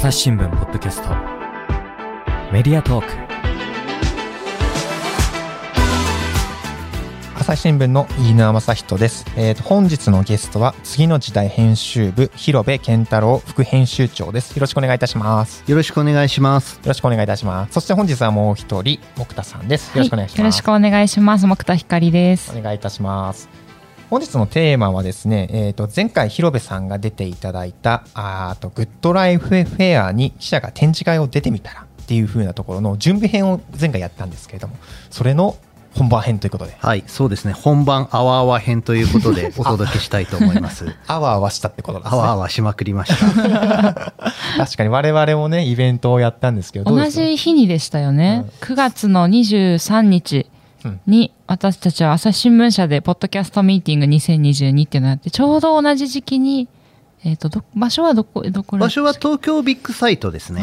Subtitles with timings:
[0.00, 1.10] 朝日新聞ポッドキャスト
[2.50, 3.12] メディアトーク
[7.38, 16.76] 朝日新聞の飯沼正人です、えーと本日のゲストは次の時代編集部広部健太郎副編集長ですよろしくお願いいたしますよろしくお願いします。
[16.76, 21.46] よろしくお願いいたしますそして本日はもう一人木田さんですよろしくお願いします、よろしくお願いします。
[21.46, 22.56] 木田光です。
[22.56, 23.59] お願いいたします。
[24.10, 34.74] 本日のテーマはですね、えー、と前回広部さんが出ていただいたあーとグッドライフフェアに記者が展示会を出てみたらっていう風なところの準備編を前回やったんですけれども
[35.10, 35.56] それの
[35.94, 37.52] 本番編ということではい、そうですね。
[37.52, 40.86] 本番あわあわ編ということで お届けしたいと思います。
[41.08, 44.12] あわあわしたってことですねあわあわしまくりました。
[44.56, 48.44] 確かに我々もねイベントをやったんですけど同じ日にでしたよね。
[48.60, 50.46] 9月の23日
[51.06, 56.68] に私たちは朝日新聞社でポッドキャストミーティング2022っていうのをやってちょうど同じ時期に、
[57.24, 60.62] えー、とど場所はどこどこ場所は東京ビッグサイトですね。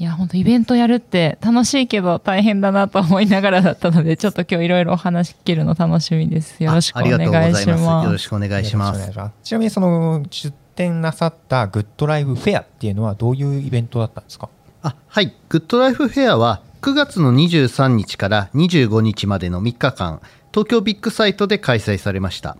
[0.00, 7.82] いや本当イベントやるって楽しいけど大変だなと思いながらだったのでちょっと今日いろいろお話聞けるの楽しみですよろしくおありがとうご願いざいます。
[7.82, 9.00] しまよろしくお願いします。
[9.00, 9.32] よろしくお願い。
[9.32, 14.48] しますちなみにその出展なさったグッドライフフェアっていうのはどういうイベントだったんですか？
[14.82, 20.20] あはい、グッドライフフェアは9月の23日から25日までの3日間、
[20.52, 22.56] 東京ビッグサイトで開催されました。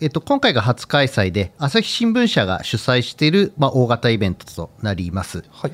[0.00, 5.44] えっと、今回が初開催で、朝日新聞社が主催している、まあ、大型イベントとなります。
[5.50, 5.72] はい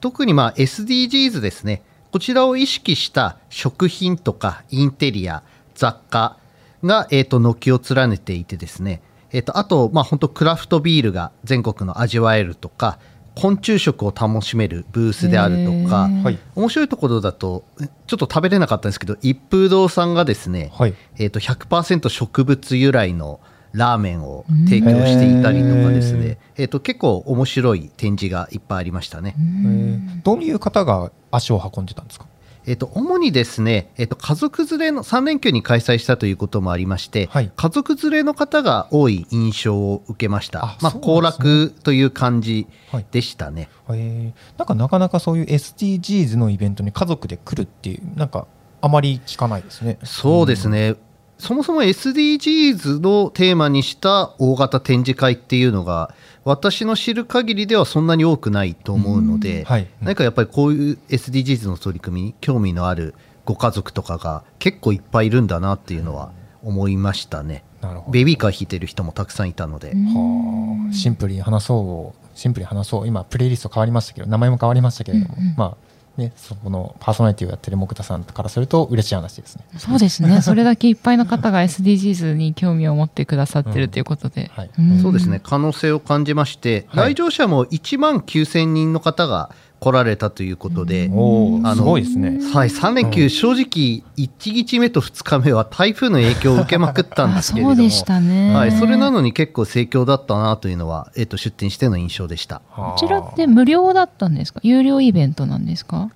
[0.00, 1.82] 特にまあ SDGs ですね。
[2.10, 5.42] こちらを意識した食品とかインテリア、
[5.74, 6.38] 雑貨
[6.82, 9.02] が、えっと軒を連ねていてですね。
[9.30, 12.98] えっとあと、まあ、本当クラフトビールが全国の味わえるとか、
[13.40, 16.08] 昆虫食を楽しめるブースであるとか、
[16.54, 17.64] 面白いところだと、
[18.06, 20.94] ちょっと食べれなかったんですけど、一風堂さんがですね、はい。
[21.18, 23.40] えっと100%植物由来の
[23.72, 29.34] ラーメンを提供していたりとかですね、えっと結構面白い展示がいっぱいありましたね。
[29.38, 30.22] えー。
[30.22, 32.26] どういう方が足を運んでたんですか？
[32.66, 37.50] えっと、主にですね、えっと、家族連れの3連休に開催したということもありまして、はい。
[37.54, 40.64] 家族連れの方が多い印象を受けました。
[40.64, 42.66] あまあ、行楽という感じ
[43.10, 43.68] でしたね。
[43.90, 44.58] えー。
[44.58, 48.46] なんかなかなかそういう SDGs のイベントに家族で来るっていうなんか
[48.82, 49.98] あまり聞かないですね。
[50.04, 50.96] そうですね、
[51.40, 59.88] そもそも SDGs のテーマにした大型展示会っていうのが、私の知る限りではそんなに多くないと思うので、はい。
[60.00, 63.14] 何かやっぱりこういう SDGs の取り組みに興味のある
[63.44, 67.64] ご家族とかが結構いっぱいいるんだなっていうのは思いましたね。
[67.80, 68.12] なるほど。
[68.12, 70.92] ベビーカー引いてる人もたくさんいたので、はあ。
[70.92, 73.06] シンプルに話そうシンプルに話そう。
[73.06, 75.54] 今プレイリスト変わりましたけど名前も変わりましたけれども、うんうん。
[75.56, 75.89] まあ
[76.20, 80.40] ねそこのパーソナリティをやってる木田さんからすると嬉しい話ですねそうですね。
[80.42, 84.50] それだけいっぱいの方が SDGs に興味を持ってくださってるということで。
[84.54, 85.40] はいんそうですね。
[85.42, 92.38] 可能性を感じまして、はい来場者も1万9000人の方が来られたということで、おおあのすごいですね。
[92.52, 98.54] はい、3連休、正直、1日目と2日目は台風の影響を受けまくったんですけれども、あ そうでしたね。
[98.54, 102.60] はい、それなのに結構盛況だったなというのは、えっと出店しての印象でした。
[102.76, 104.60] ここちらって無料だったんですか？
[104.62, 106.10] 有料イベントなんですか？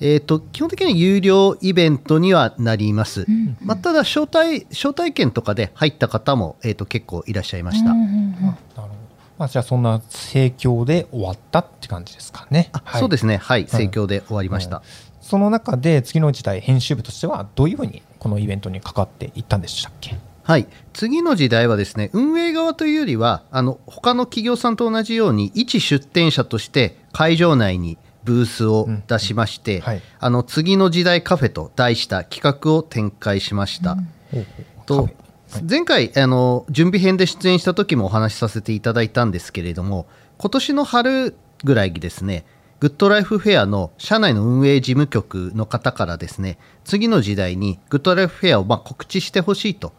[0.00, 3.22] えっと基本的には有料イベントにはなります。
[3.22, 7.92] んまあ、ただ招待、招待券とかで入った方も、えっと結構いらっしゃいました。
[7.92, 8.42] うんうんうん。
[8.42, 8.86] なるほど
[9.38, 12.70] まあじゃあそんな盛況で終わったって感じですかね。
[12.72, 13.00] あはい。
[13.00, 14.82] そうですね、はい、盛況で終わりました。
[15.20, 20.16] その中で次の時代編集部としてはどういうふうにこのイベントに関わっていったんでしたっけ？
[20.44, 29.82] はい、次の時代はですね運営側というよりはあの他の企業さんと同じように一出店者として会場内にブースを出しまして、うん。
[29.82, 30.02] はい。
[30.20, 33.96] あの次の時代カフェと題した企画を展開しました。
[34.86, 35.10] と
[35.62, 40.06] 前回あの準備編で出演した時もお話しさせていただいたんですけれども
[40.38, 42.44] 今年の春ぐらいにですね
[42.78, 49.94] グッドライフフェアの社内の運営事務局の方からですね次の時代にグッドライフフェアをまあ告知してほしいと、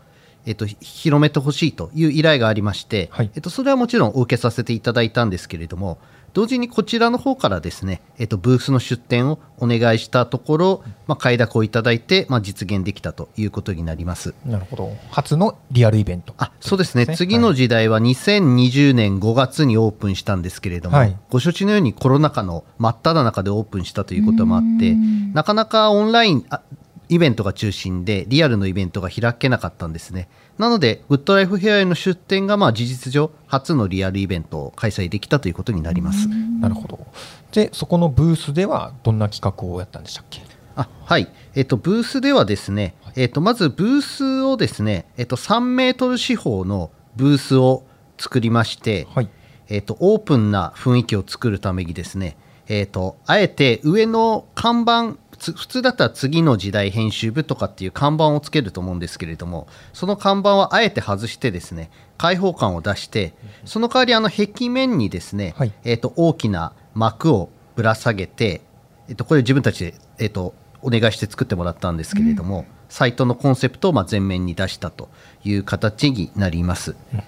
[0.45, 3.31] えっと、ひ広めてほしいという依頼がありまして、はい。
[3.33, 5.97] えっと、それはもちろんお受けさせていただいたんですけれども
[6.37, 14.35] 同時にこちらの方からですね、えっと、ブースの出展をお願いしたところ、まあ、快諾をいただいて、まあ、実現できたということになります。
[14.45, 14.95] なるほど。
[15.09, 16.35] 初のリアルイベント。
[16.37, 17.07] あそうですね。
[17.07, 21.17] 次の時代は2020年5月にオープンしたんですけれども、はい。
[21.31, 25.33] ご承知のようにコロナ禍の真っ只中でオープンしたということもあってうん。
[25.33, 26.61] なかなかオンラインあ
[27.09, 36.27] イベントが中心でリアルのイベントが開けなかったんですねなのでグッドライフフェアへの出展がまあ事実上初のリアルイベントを開催できたということになります。
[36.27, 37.05] なるほど。
[37.51, 40.41] でそこのブースではどんな企画をやったんでしたっけ？
[40.75, 47.83] あはい、えっと、ブースではですね、えっと、まずブースをですね、えっと、3メートル四方のブースを
[48.19, 49.29] 作りまして、はい。
[49.69, 52.37] えー、とオープンな雰囲気を作るためにですね、
[52.67, 63.33] えー、とあえて上の看板普通だったら次の時代編集部とかっていう看板をつけると思うんですけれどもその看板はあえて外してですね開放感を出して
[63.65, 68.61] その代わりあの壁面にですね、はい、えー、と大きな幕をぶら下げて、
[69.07, 75.09] えー、とこれ自分たちで、えー、とお願いして作ってもらったんですけれども、うん、サイトのコンセプトをま前面に出したと
[75.43, 76.95] いう形になります。
[77.13, 77.23] うん。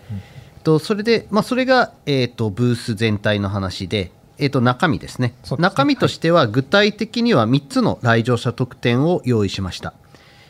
[0.63, 9.93] とそれで、まあ、それが、えーと、ブース全体の話で、えーと、中身ですね、ね、中身としては具体的には3つの来場者特典を用意しました。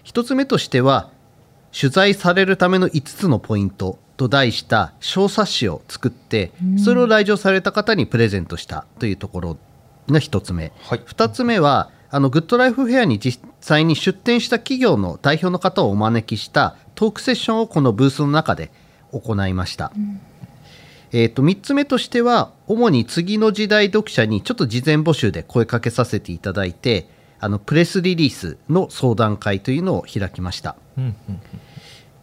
[0.05, 1.09] 1つ目としては
[1.77, 6.51] 取材されるための5つのポイントと題した小冊子を作って
[6.83, 9.57] それを来場された方にプレゼントしたというところ
[10.09, 18.71] が1つ目、はい、2つ目はあのグッドライフフェアに実際に出展した企業の代表の方をお招きしたトークセッションをこのブースの中で
[19.11, 19.91] 行いました。
[19.95, 20.21] うん
[21.11, 27.07] えー、と3つ目としては主に次の時代読者にちょっと事前募集で声かけさせていただいて
[27.39, 30.75] あのプレスリリースの相談会というのを開きました。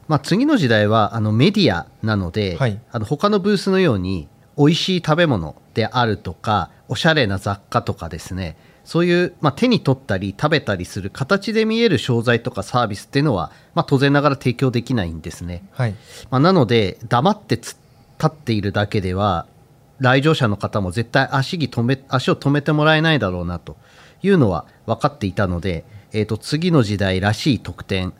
[0.09, 15.65] まあ、次の時代はあのメディアなので、はい、あの他のブースのように美味しい食べ物であるとかおしゃれな雑貨とかですねそういう、まあ、手に取ったり食べたりする形で見える商材とかサービスっていうのは、まあ、当然ながら提供できないんですね。
[15.73, 15.95] はい
[16.31, 17.77] まあ、なので黙ってつ
[18.19, 19.47] 立っているだけでは
[19.99, 23.77] 来場者の方も絶対足に止め足を止めてもらえないだろうなと
[24.23, 28.13] いうのは分かっていたので、えーと、次の時代らしい特典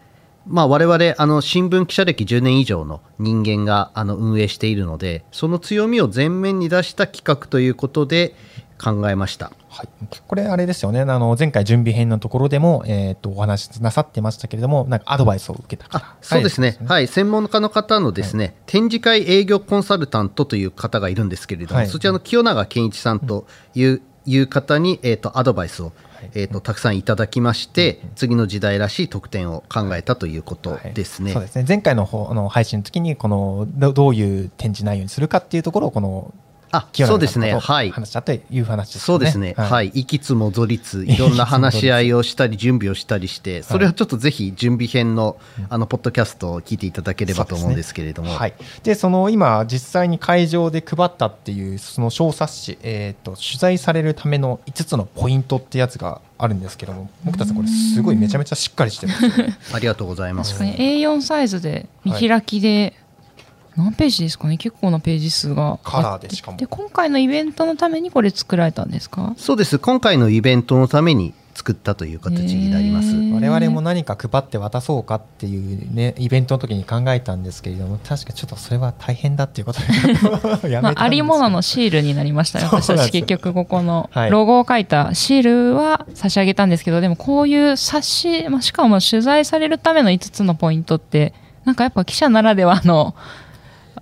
[0.49, 8.33] まあ、我々あの新聞記者歴10年以上の人間があの運営しているのでその強みを前面に出した企画ということで
[8.79, 9.53] 考えました。
[9.69, 9.89] はい、
[10.27, 16.17] これ、あれですよね、あの前回、準備編のところでも、えーと、お話なさってましたけれども、なんかアドバイスを受けた方。
[16.21, 25.93] そうですね、はい、専門家の方のですね、はい、展示会営業コンサルタントという方がいるんですけれども、はい、そちらの清永健一さんという,、いう方に、えーと、アドバイスを、
[26.35, 31.33] えーと、たくさんいただきまして、次の時代らしい特典を考えたということですね。
[31.33, 31.65] そうですね。
[31.67, 36.35] 前回の方の配信の時にこのどういう展示内容にするかっていうところをこの
[36.73, 37.91] あそうですね、はい。
[37.91, 39.05] 話したという話ですね。
[39.05, 39.71] そうですね、はい。
[39.71, 39.89] はい。
[39.89, 45.37] いきつもぞりつ、いろんな話し合いをしたり、準備をしたりして、それはちょっとぜひ準備編の、
[45.69, 48.33] あの、ポッドキャストを聞いていただければと思うんですけれども。
[48.35, 48.55] はい。
[48.83, 59.25] で、その今、実際に会場で配ったっていう、その小冊子、えっ、と、取材されるための5つのポイントってやつがあるんですけども、僕たちこれすごいめちゃめちゃしっかりしてます、
[59.75, 60.53] ありがとうございます。
[60.59, 62.95] 確かに A4 サイズで見開きで、
[63.77, 64.57] 何ページですかね？
[64.57, 65.79] 結構なページ数が。
[65.83, 66.57] カラーでしかも。
[66.57, 69.35] で今回のイベントのためにこれ作られたんですか？
[69.37, 69.79] そうです。
[69.79, 73.15] 今回のイベントのために作ったという形になります。
[73.15, 91.33] 我々も何か配って渡そうかっていうねイベントの時に考えたんですけれども確かちょっとそれは大変だっていうことでやめたあ、ありもののシールになりましたね 私たち結局ここのロゴを書いたシールは差し上げたんですけどでもこういう冊子、まあ、しかも取材されるための5つのポイントって
[91.65, 93.15] なんかやっぱ記者ならではの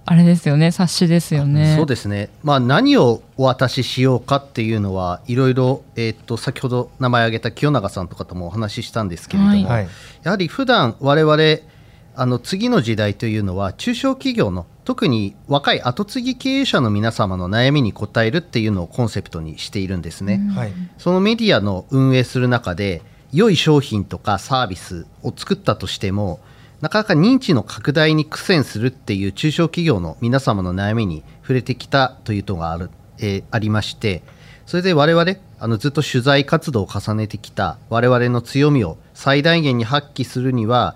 [0.07, 1.77] あれですよね冊子ですよね。
[1.77, 9.89] そうですね、まあ、何をお渡ししようかっていうのはいろいろ、えー、と先ほど名前挙げた清永さんとかともお話ししたんですけれども、はい、
[10.23, 11.75] やはり普段我々
[12.17, 23.03] あの次の時代というのは中小企業の特に若い後継ぎ経営者の皆様の悩みに応えるっていうのをコンセプトにしているんですね、はい、そのメディアの運営する中で
[23.33, 26.39] 良い商品とかサービスを作ったとしても
[26.85, 34.23] なかなか認知の拡大に苦戦するっていう中小企業の皆様の悩みに触れてきたというのがある、えー、ありまして
[34.67, 40.95] それで我々あのずっと取材活動を重ねてきた我々の強みを最大限に発揮するには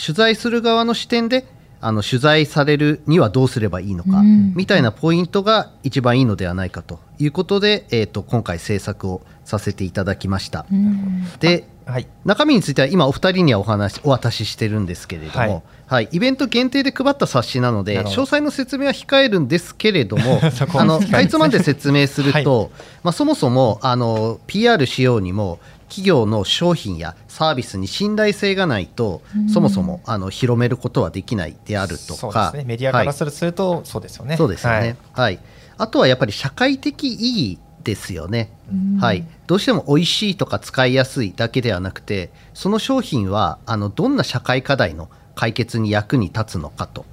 [0.00, 1.46] 取材する側の視点で
[1.80, 4.22] あの取材されるにはどうすればいいのか、
[4.54, 10.64] みたいなポイントが一番いいのではないかということで、えーと、今回制作をさせていただきました。
[11.40, 20.40] ではい、中身については今お二人にはお話お渡ししてるんですけれども、はい、はい、イベント限定で配った冊子なので詳細の説明は控えるんですけれども
[20.74, 22.70] あのかいつまんで説明すると、はい、
[23.02, 25.58] まあ、そもそもあの PR しようにも
[25.90, 29.20] 企業の商品やサービスに信頼性がないと、
[29.52, 34.38] そもそもあの広めることはできないであるとか、ね、メディアからすると、そうですよね。
[34.38, 35.38] そうですよね、はい、
[35.76, 38.50] あとはやっぱり社会的意義ですよね、
[39.00, 47.04] はい、どうしても美味しいとか使いやすいだけではなくてその商品はあのどんな社会課題の解決に役に立つのかと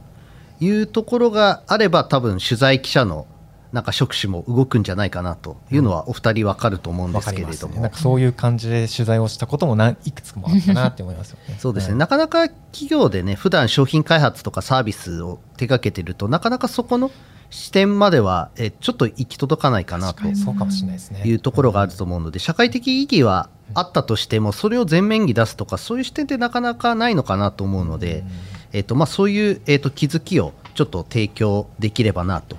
[0.60, 3.28] いうところがあれば多分取材記者の
[3.72, 11.58] なんか職種も動くんじゃないかなというのはお二人分かると思うんですけれども、ね、なんかそういう感じで取材をしたこともいくつもあったなって思いますよね。
[11.62, 17.12] そうですね、はい、なかなか企業でね普段商品開発とかサービスを手掛けてるとなかなかそこの
[17.52, 21.24] 視点までは、えちょっと行き届かないかなとそうかもしれないですね。
[21.26, 28.24] いうところがあると思うので、社会的意義はあったとしても、それを前面に出すとか、そういう視点ってなかなかないのかなと思うので、
[28.72, 32.56] えっとまあ、そういう、えっと気づきをちょっと提供できればなと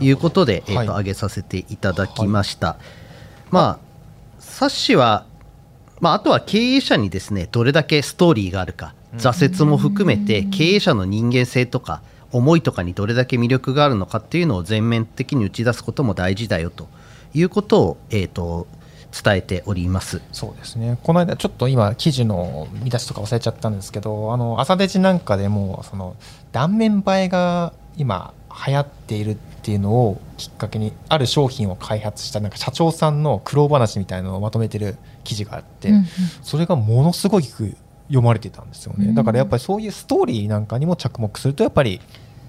[0.00, 2.68] いうことで、えっと挙げさせていただきました。
[2.68, 2.76] はい、
[3.50, 3.78] まあ、
[4.38, 5.24] 冊子は、
[6.00, 16.88] まあ、あとは経営者にですねどれだけストーリーがあるか、挫折も含めて経営者の人間性とか、思いとかにどれだけ魅力があるのかっていうのを全面的に打ち出すことも大事だよと
[17.34, 18.66] いうことを、えーと、
[19.22, 20.22] 伝えております。
[20.32, 20.98] そうですね。
[21.02, 26.16] この間ちょっと今記事の見出しとか忘れちゃったんですけどあの朝デジなんかでもその
[26.52, 28.32] 断面映えが今
[28.66, 36.06] 流行っているっていうのをきっかけにある商品を開発したなんか社長さんの苦労話みたいなのをまとめてる記事があって、うんうん、
[36.42, 37.74] それがものすごく
[38.08, 42.00] 読まれてたんですよね、だからやっぱりそういうストーリーなんかにも着目するとやっぱり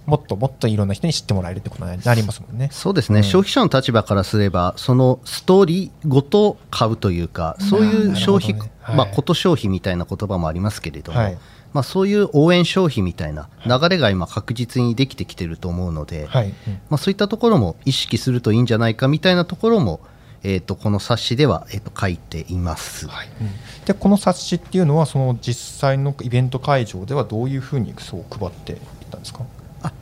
[0.05, 2.69] もっともっといろんな人に知ってもらえるってことになりますもんね。
[2.71, 8.71] そうですね、うん、消費者の立場からすれば、そのストーリーごと買うというか、そういう消費、ね。
[8.81, 11.37] はい、まあ、こと消費みたいな言葉もありますけれども、はい、
[11.73, 16.53] まあ、そういう応援消費みたいな流れが今、確実にできてきてると思うので、はい、
[16.89, 19.99] まあ、そういったところも意識するといいんじゃないかみたいなところも、
[20.43, 23.27] えーと、この冊子では、えーと、書いています、はい。
[23.41, 29.45] うん、でこの冊子っていうのはその実際のイベント会場ではどういうふうにそう配っていったんですか？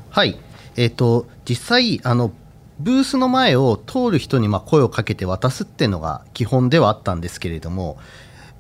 [0.10, 0.38] はい、
[0.76, 2.32] えーと、実際あの
[2.80, 7.98] ブースの前を通る人にまあ声をかけて渡すっていうのが基本ではあったんですけれども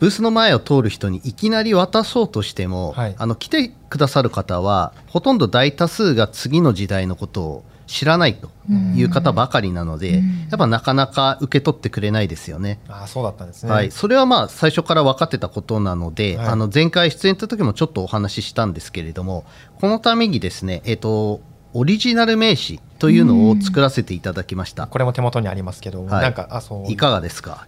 [0.01, 8.49] ブースの前を通る人にいきなり渡そうとしても、はい、あの来てくださる方はほとんど大多数が次の時代のことを知らないと
[8.95, 10.13] いう方ばかりなので、
[10.49, 12.79] やっぱなかなか受け取ってくれないですよね。
[12.87, 19.45] あそうだったんですね、はい、それはまあ最初から分かってたことなので、はい、あの前回出演した時もちょっとお話ししたんですけれども、
[19.79, 21.41] このためにですね、えっ、ー、と、
[21.73, 24.87] オリジナル名詞というのを作らせていただきました。
[24.87, 27.65] これも手元にありますけど、はい、なんかあそういかがですか？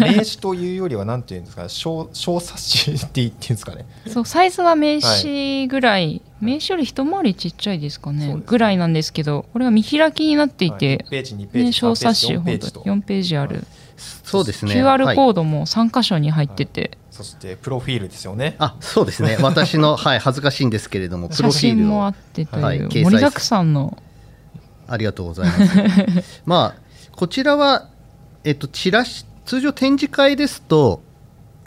[0.00, 3.84] 名詞というよりはなんていうんですか、小小冊子って言っていうんですかね？
[4.06, 8.40] そうサイズは名詞ぐらい、はい、名詞より一回りちっちゃいですかね？
[8.46, 13.64] ぐらいなんですけど、これは見開きになっていて、はい、ページ2ページ、小冊子本当4ページある。
[14.24, 14.74] そうですね。
[14.74, 16.98] QR コードも3箇所に入ってて。
[17.10, 18.56] そしてプロフィールですよね。
[18.58, 19.36] あ、そうですね。
[19.40, 23.96] 私の はい恥ずかしいんですけれども、プロフィールもあってという、はい、盛りだくさんの。
[24.88, 25.52] ありがとうございま
[26.22, 26.42] す。
[26.46, 26.80] まあ
[27.12, 27.88] こちらは
[28.44, 31.02] えっとチラシ通常展示会ですと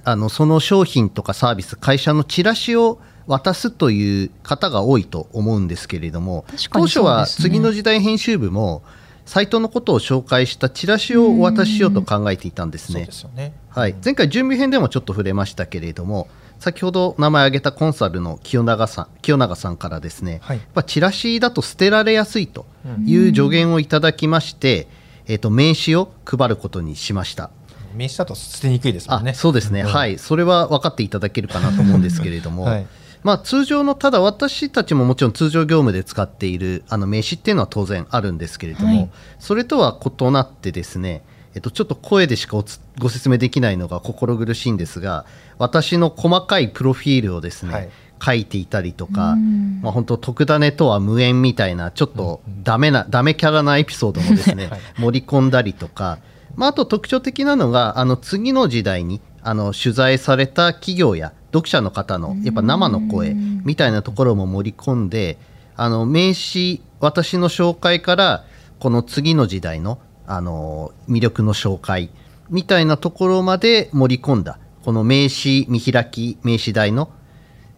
[0.03, 8.83] あのその商品とかサービス会社のチラシを渡すという方が多いと思うんですけれども、ね、当初は次の時代編集部も
[9.25, 13.07] サイトのことを紹介したチラシをお渡ししようと考えていたんですね。
[13.11, 13.53] すね。
[13.69, 16.27] はい、前回準備編でもちょっと触れましたけれども
[16.59, 22.65] 先ほど名前挙げたコンサルの清永さん清永さんからですね、はい、やっぱチラシだと捨てられやすいと
[23.05, 24.87] いう助言をいただきまして、
[25.25, 27.49] えー、と名刺を配ることにしました。
[27.95, 29.33] 名刺だと捨てにくいですもんね。
[29.33, 32.87] そうですね、うん、はい、それは分かっていただけるかなと思うんですけれども、 はい、
[33.23, 41.23] まあ、通常のただ私たちももちろん通常業務で使っているあの名刺っていうのは当然あるんですけれども、はい、それとは異なってですね
[41.55, 42.57] えっと、ちょっと声でしか
[42.99, 45.25] ご説明できないのが心苦しいんですが
[45.57, 47.89] 私の細かいプロフィールをですね、はい、
[48.23, 49.35] 書いていたりとか、
[49.81, 56.17] まあ、本当特ダネとは無縁みたいなちょっとダメな、ダメキャラなエピソードもですね、はい、 盛り込んだりとか、
[56.55, 65.37] まあ、あと特徴的なのがあの次の時代にあの取材された企業や読者の方のやっぱ生の声みたいなところも盛り込んで
[65.75, 68.45] あの名刺私の紹介から
[68.79, 72.09] この次の時代のあの魅力の紹介
[72.49, 74.57] みたいなところまで盛り込んだ。
[74.83, 77.09] この名刺見開き名刺台の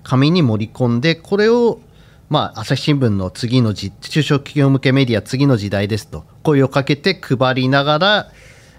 [0.03, 1.79] 紙に盛り込んでこれを
[2.27, 8.31] まあ、朝日新聞の次の時中小企業向けメディア次の時代ですと声をかけて配りながら、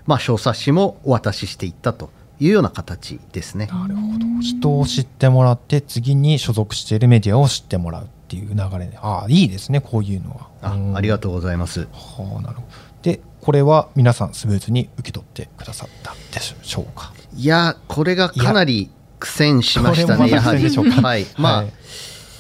[0.05, 3.67] まあ、小冊子もお渡ししていったというような形ですね。
[3.67, 4.27] なるほど。
[4.43, 8.99] 人を知ってもらって次に所属しているメディアを知ってもらうっていう流れで。
[8.99, 10.49] ああいいですねこういうのは。
[10.63, 11.89] あありがとうございます。
[11.93, 12.67] はあなるほど。
[13.03, 17.13] でこれは皆さんスムーズに受け取ってくださったでしょうか？
[17.37, 18.91] いやこれがかなり
[19.21, 20.69] 苦戦しましたねやはり。
[20.69, 21.27] はい。
[21.39, 21.73] まあ、はい、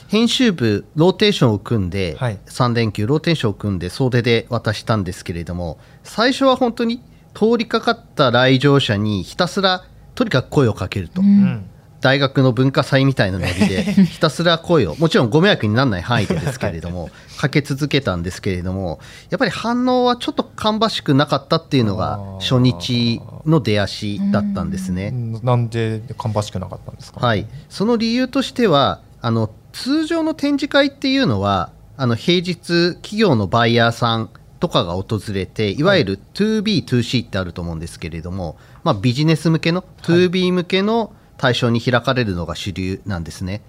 [0.08, 7.00] 編集部ローテーションを組んで、はい、3連休ローテーションを組んで総出で渡したんですけれども最初は本当に
[7.36, 11.68] 通りかかった来場者にひたすらとにかく声をかけると、うん、
[12.00, 25.10] 大学の文化祭みたいなノリで ひたすら声をもちろんご迷惑にならない範囲でですけれどもかけ続けたんですけれどもやっぱり反応はちょっと芳しくなかったっていうのが初日の出足だったんですね。
[25.42, 43.62] なんで芳しくなかったんですか、はい、その理由としてはあの通常の展示会っていうのはあの平日企業のバイヤーさんとかが訪れていわゆる 2B2C ってあると思うんですけれども、まあ、ビジネス向けの 2B 向けの対象に開かれるのが主流なんですね。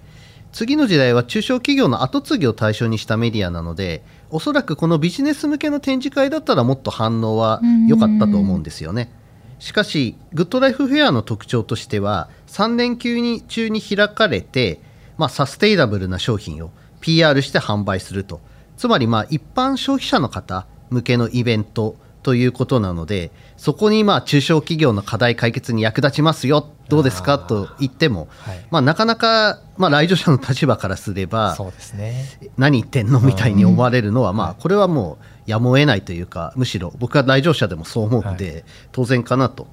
[0.53, 9.12] 次の時代は中小企業の後継ぎを対象にしたメディアなのでおそらくこのビジネス向けの展示会だったらもっと反応は良かったと思うんですよね。
[9.60, 14.79] しかしグッドライフフェアの特徴としては3連休に中に開かれて、
[15.17, 18.39] まあ、サステイナブルな商品を PR して販売すると
[18.77, 26.74] つまりまあ一般消費者の方向けのイベントということなのでそこにまあ中小企業の課題解決に役立ちますよ。
[26.89, 27.38] どうですか？
[27.38, 28.65] と言っても、はい。
[28.72, 32.25] まあ、なかなか、まあ、来場者の立場からすればそうです、ね、
[32.58, 33.20] 何言ってんの？
[33.20, 38.63] みたいに思われるのは、まあ、これはもうやむを得ないというかむしろ僕は来場者でもそう思うので、
[38.94, 39.67] 当然かなと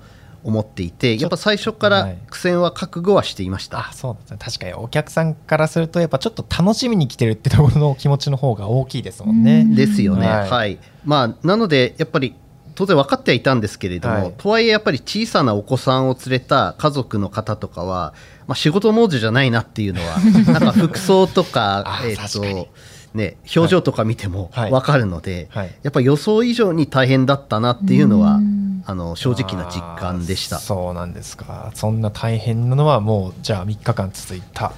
[0.45, 9.65] 思っていてやっぱ最初から苦戦は覚悟はしていました、はい、あそうですね確かにお客さんからするとやっぱちょっと楽しみに来てるってところの気持ちの方が大きいですもんね。
[9.65, 10.29] ですよね。
[10.29, 12.35] はい、はい、まあ、なのでやっぱり
[12.75, 18.15] 当然分かってはいたんですけれども、はい、とはいえやっぱり小さなお子さんを連れた家族の方とかは、
[18.47, 20.19] まあ、仕事モードじゃないなっていうのは
[20.53, 22.69] なんか服装とかえと
[23.15, 25.67] ね、表情とか見ても分かるので、はい。
[25.67, 28.41] はい、やっぱ予想以上に大変だったなっていうのは
[28.87, 30.59] あの正直な実感でした。
[30.59, 31.71] そうなんですか。
[31.75, 34.73] そんな大変なのはもうじゃあ3日間続いたっ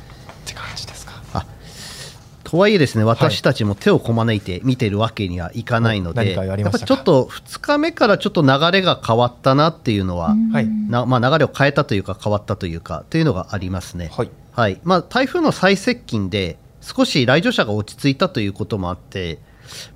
[0.44, 1.16] て感じですか？
[2.48, 10.36] とはいえですね私たちも手をこまねいて見てるわけにはいかないので、やっぱちょっと2日目からちょっと流れが変わったなっていうのは、
[10.88, 14.10] なまあ、流れを変えたというか変わったというかというのがありますね。
[14.12, 19.40] はい、はい、まあ、台風の最接近で少し来場者が落ち着いたということもあって、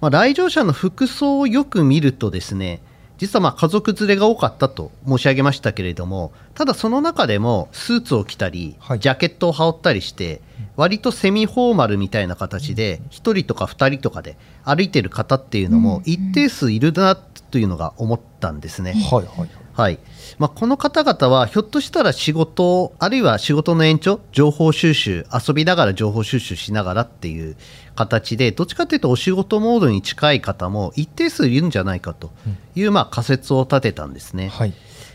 [0.00, 2.82] まあ、来場者の服装をよく見るとですね
[3.18, 10.40] 実はまあ家族連れが多かったと申し上げましたけれどもただその中でもスーツを着たり、ジャケットを羽織ったりして
[10.74, 18.94] 割とセミフォーマルみたいな形で1人とか2人とかで歩いてる方っていうのも一定数いるなというのが思ったんですね。
[18.94, 19.98] はいはいはい。
[20.38, 27.56] まあ、この方々はひょっとしたら仕事あるいは仕事の延長情報収集遊びながら情報収集しながらっていう
[27.94, 32.30] 形でどっちかというとお仕事モードに近い方も一定数いるんじゃないかと
[32.74, 34.48] いう、まあ、仮説を立てたんですね。
[34.48, 34.72] はい。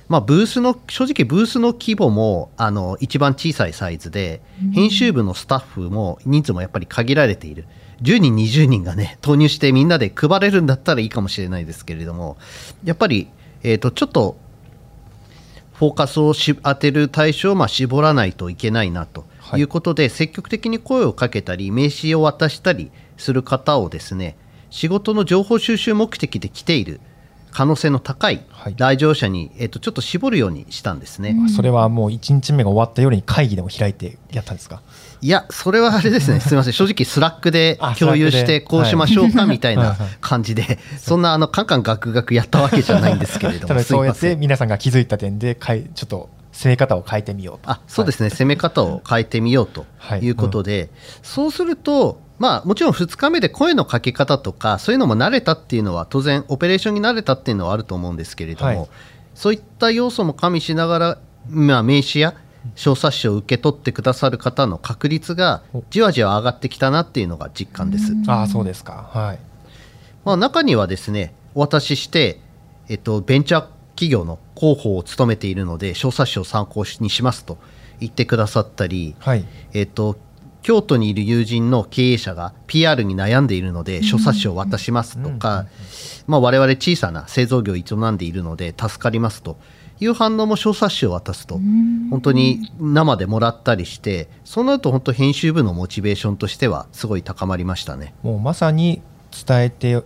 [0.08, 4.42] まあ、ブースの正直ブースの規模もあの一番小さいサイズで、
[4.74, 7.66] 編集部のスタッフも人数もやっぱり限られている。
[8.02, 12.38] 10人20人がね投入してみんなで配れるんだったらいいかもしれないですけれども
[12.84, 13.30] やっぱり、
[13.64, 14.38] えーと、ちょっと
[15.76, 19.26] フォーカスをし当てる対象をまあ絞らないといけないなと。
[19.56, 24.36] いうことで、はい、積極的に声をかけたり名刺を渡したりする方をですね
[24.72, 27.00] 仕事の情報収集目的で来ている
[27.52, 28.44] 可能性の高い
[28.76, 34.82] 来場者に、えっと、ちょっと絞るようにしたんですね、それはもう1日目が終わった夜に会議でも開いてやったんですか？
[35.26, 47.72] いや、それはあれですね、すみません、正直、 Slack で共有して、こうしましょうかみたいな感じで、 そんなあのカンカンガクガクやったわけじゃないんですけれども、 そうやって皆さんが気づいた点で、ちょっと攻め方を変えてみようと。
[47.72, 49.88] あそうですね、はい、攻め方を変えてみようと
[50.22, 50.30] い。
[50.30, 50.92] うことで、
[51.24, 58.90] そうすると、まあ、もちろん2日目で声のかけ方とかそういうのも慣れたっていうのは当然オペレーションに慣れたっていうのはあると思うんですけれども、はい、
[59.34, 61.18] そういった要素も加味しながら、
[61.50, 62.36] まあ、名刺や
[62.76, 68.14] 小冊子を受け取ってくださる方の確率がじわじわ上がってきたなっていうのが実感です。
[68.28, 69.40] あそうですか、はい。
[70.24, 72.40] まあ、中にはですねお渡しして、
[72.90, 73.62] えっと、ベンチャー
[73.96, 77.58] 企業の広報を務めているので小冊子を参考にしますと
[78.00, 80.18] 言ってくださったり、はい、えっと、
[80.62, 85.68] 京都にいる友人の経営者が PR に悩んでいるので書冊子を渡しますとか、
[86.28, 89.58] まあ、我々小さな製造業を営んでいるので助かりますと
[90.00, 91.60] いう反応も小冊子を渡すと
[92.10, 98.14] 本当に生でもらったりしてそうなると本当編集部のモチベーションとしてはすごい高まりましたね。
[98.22, 99.02] もうまさに
[99.48, 100.04] 伝えて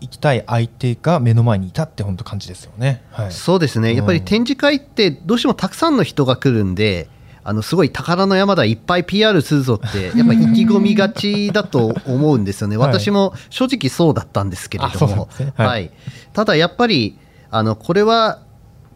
[0.00, 3.94] いきたい相手が目の前にいたって本当感じですよね、はい、そうですね。
[3.94, 7.08] やっぱり展示会ってどうしてもたくさんの人が来るんで
[7.44, 15.52] あのすごい宝の山だいっぱい PR するぞって やっぱ意気込みがちだと思うんですよね、私も正直そうだったんですけれども、ね。
[15.56, 15.90] はい、はい、
[16.32, 17.18] ただやっぱり
[17.50, 18.40] あのこれは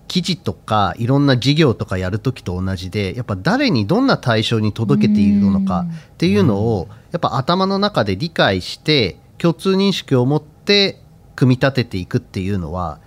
[0.09, 11.01] 記事とかいろんな事業とかやるときと同じでやっぱ誰にどんな対象に届けているのかっていうのをやっぱ頭の中で理解して共通認識を持って
[11.35, 13.01] 組み立てていくっていうのは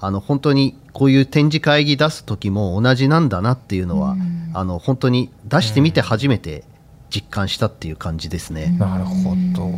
[0.00, 4.16] あの本当にこういう展示会議出す時も同じなんだなっていうのは、
[4.54, 6.64] あの本当に出してみて初めて
[7.10, 8.74] 実感したっていう感じですね。
[8.78, 9.68] なるほど。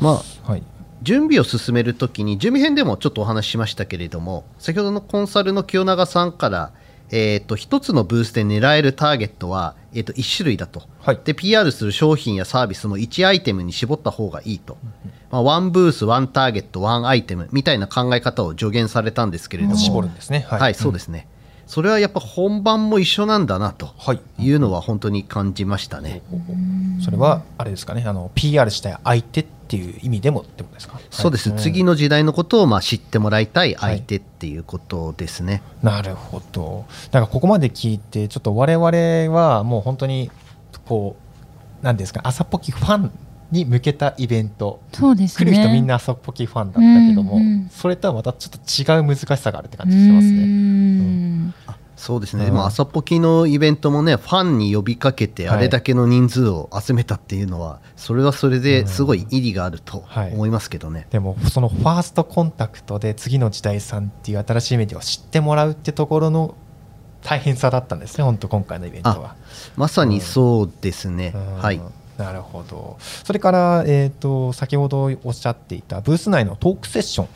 [0.00, 0.62] まあ、はい、
[1.04, 6.72] 準備を進める時に準備編でもちょっとお話ししましたけれども先ほどのコンサルの清永さんから、
[7.10, 11.20] えー、と1つのブースで狙えるターゲットは、えー、と1種類だと、はい。
[11.22, 14.78] で PR する商品やサービスも1アイテムに絞った方がいいと、
[15.30, 19.76] まあ、ワンブースワンターゲットワンアイテムみたいな考え方を助言されたんですけれども。
[19.76, 20.46] 絞るんですね。
[20.48, 21.28] はい、そうですね、
[21.66, 24.20] それはやっぱ本番も一緒なんだなとはい。
[24.38, 26.22] いうのは本当に感じましたね。
[27.02, 28.04] それはあれですかね。
[28.06, 31.00] あの PR したい相手っていう意味でもってことですか？
[31.10, 35.62] そうです、はい次の時代のことをまあ知ってもらいたい相手っていうことですね。
[35.82, 36.84] なるほど。
[37.06, 38.86] だからここまで聞いて、ちょっと我々
[39.36, 40.30] はもう本当に
[40.86, 41.16] こ
[41.82, 43.10] うなんですか、朝ポキファン
[43.54, 44.80] に向けたイベント。
[44.92, 45.46] そうですね。
[45.46, 50.44] 来る人みんな朝ポキファンだったけども、うんうんそれとはまたちょっと違う難しさがあるって感じしてますうね。
[50.44, 51.54] ん。
[51.96, 52.64] そうですね、うん。
[52.64, 55.58] 朝ポキのイベントもねファンに呼びかけてはい。
[55.58, 60.32] あれだけの人数を集めたっていうのは、それはそれですごい意義があるとはい。
[60.32, 66.54] 思いますけどね、でもそのファーストコンタクトで次の時代さんっていう新しいメディアを知ってもらうってところの
[67.22, 69.36] 大変さだったんですね、本当今回のイベントは。
[69.76, 71.58] まさにそうですね、うん。
[71.58, 71.80] はい
[72.16, 72.96] なるほど。
[73.00, 77.28] それから、えー、と先ほどおっしゃっていたブース内のトークセッション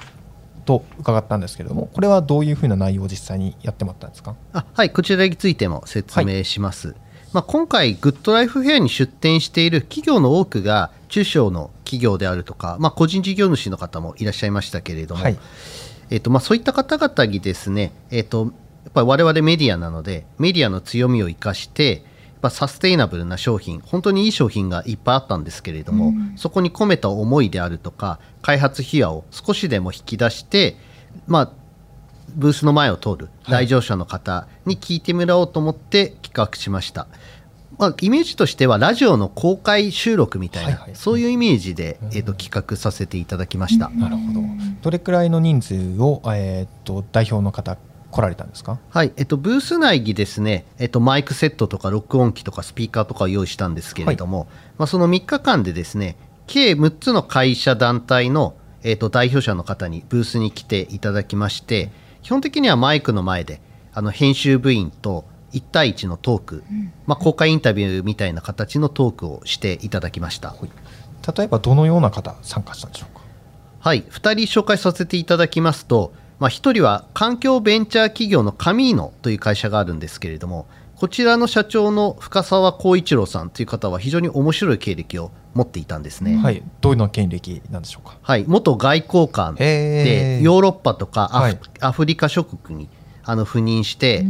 [0.64, 4.36] と伺ったんですけれども、これはどういうふうな内容を実際にやってもらったんですか？
[4.52, 6.94] あはいこちらについても説明します、
[7.32, 15.38] まあ、今回グッドライフフェアに出展している企業の多くが中小の企業であるとか、まあ、個人事業主の方もいらっしゃいましたけれども、はい
[16.10, 18.52] えっとまあ、そういった方々にですね、えっと
[18.84, 22.04] やっぱり我々メディアなのでメディアの強みを生かして
[22.38, 30.76] やっぱサステイナブルな商品本当にいい商品がいっぱいあったんですけれども、そこに込めた思いであるとか開発費用を少しでも引き出して、
[31.26, 31.52] まあ、
[32.36, 37.08] ブースの前を通る来場者の方に聞いてもらおうと思って企画しました。
[37.76, 43.88] まあ、イメージとしてはラジオの公開収録みたいな、はいはいそういうイメージで、えっと企画させていただきました。
[43.90, 44.40] なるほど。
[44.82, 47.78] どれくらいの人数を、えー、と代表の方
[48.10, 48.78] 来られたんですか？
[48.90, 56.16] はい、えっと、ブース内にですね、えっと、マイクセットとか録音機とかスピーカーとかを用意したんですけれども、まあ、その3日間でですね、
[56.46, 61.90] 計6つの会社団体の、えっと、代表者の方にブースに来ていただきまして、
[62.22, 63.60] 基本的にはマイクの前で、
[63.92, 66.64] あの、編集部員と1対1のトーク、
[67.06, 70.54] まあ、公開インタビューみたいな形のトークをしていただきました。
[71.36, 73.22] 例えばどのような方参加したんでしょうか？
[73.80, 86.36] はい、2人紹介させていただきますと、まあ、1人は環境ベンチャー企業のカミーノという会社があるんですけれども、こちらの社長の深澤光一郎さんという方は非常に面白い経歴を持っていたんですね。
[86.36, 88.18] はい、どういうの経歴なんでしょうか？
[88.20, 92.88] はい、元外交官でヨーロッパとかアフ,、はいアフリカ諸国に
[93.24, 94.24] あの赴任して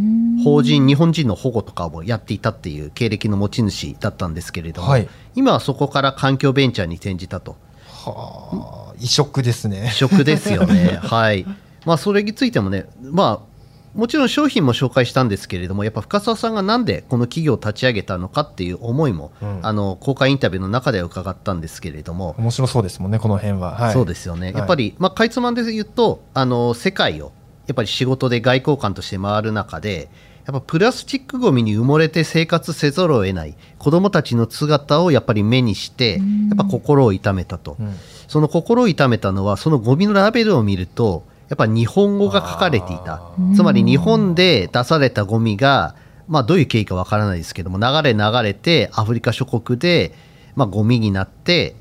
[0.44, 9.90] 法人日本人の保護とかをやっていたっていう経歴の持ち主だったんですけれども、はい今はそこから環境ベンチャーに転じたとはあ、異色ですね。
[9.92, 10.98] ショックですよね。
[11.02, 11.46] はい。
[11.88, 13.58] まあ、それについてもね、まあ、
[13.94, 19.60] もちろん商品も紹介したんですけれども、やっぱ深澤さんがなんでこの企業を立ち上げたのかっていう思いも、うん。
[19.62, 23.74] あの公開インタビューの中では伺ったんですけれども、面白そうですもんね、この辺は。
[23.74, 24.56] はい、そうですよね、はい。
[24.56, 27.32] やっぱり、まあ、かいつまんで言うと、あの世界を
[27.66, 30.10] やっぱり仕事で外交官として回る中で、
[30.44, 36.18] やっぱプラスチックごみに埋もれて生活せざるを得ない子どもたちの姿をやっぱり目にして、や
[36.54, 37.76] っぱ心を痛めたと。
[37.80, 37.94] うん。
[38.28, 43.32] その心を痛めたのは、そのゴミのラベルを見ると、やっぱり日本語が書かれていたあ。
[43.56, 45.94] つまり日本で出されたゴミが、
[46.26, 50.14] まあどういう経緯かわからないですけども、流れ流れてアフリカ諸国で、
[50.56, 51.74] まあゴミになって、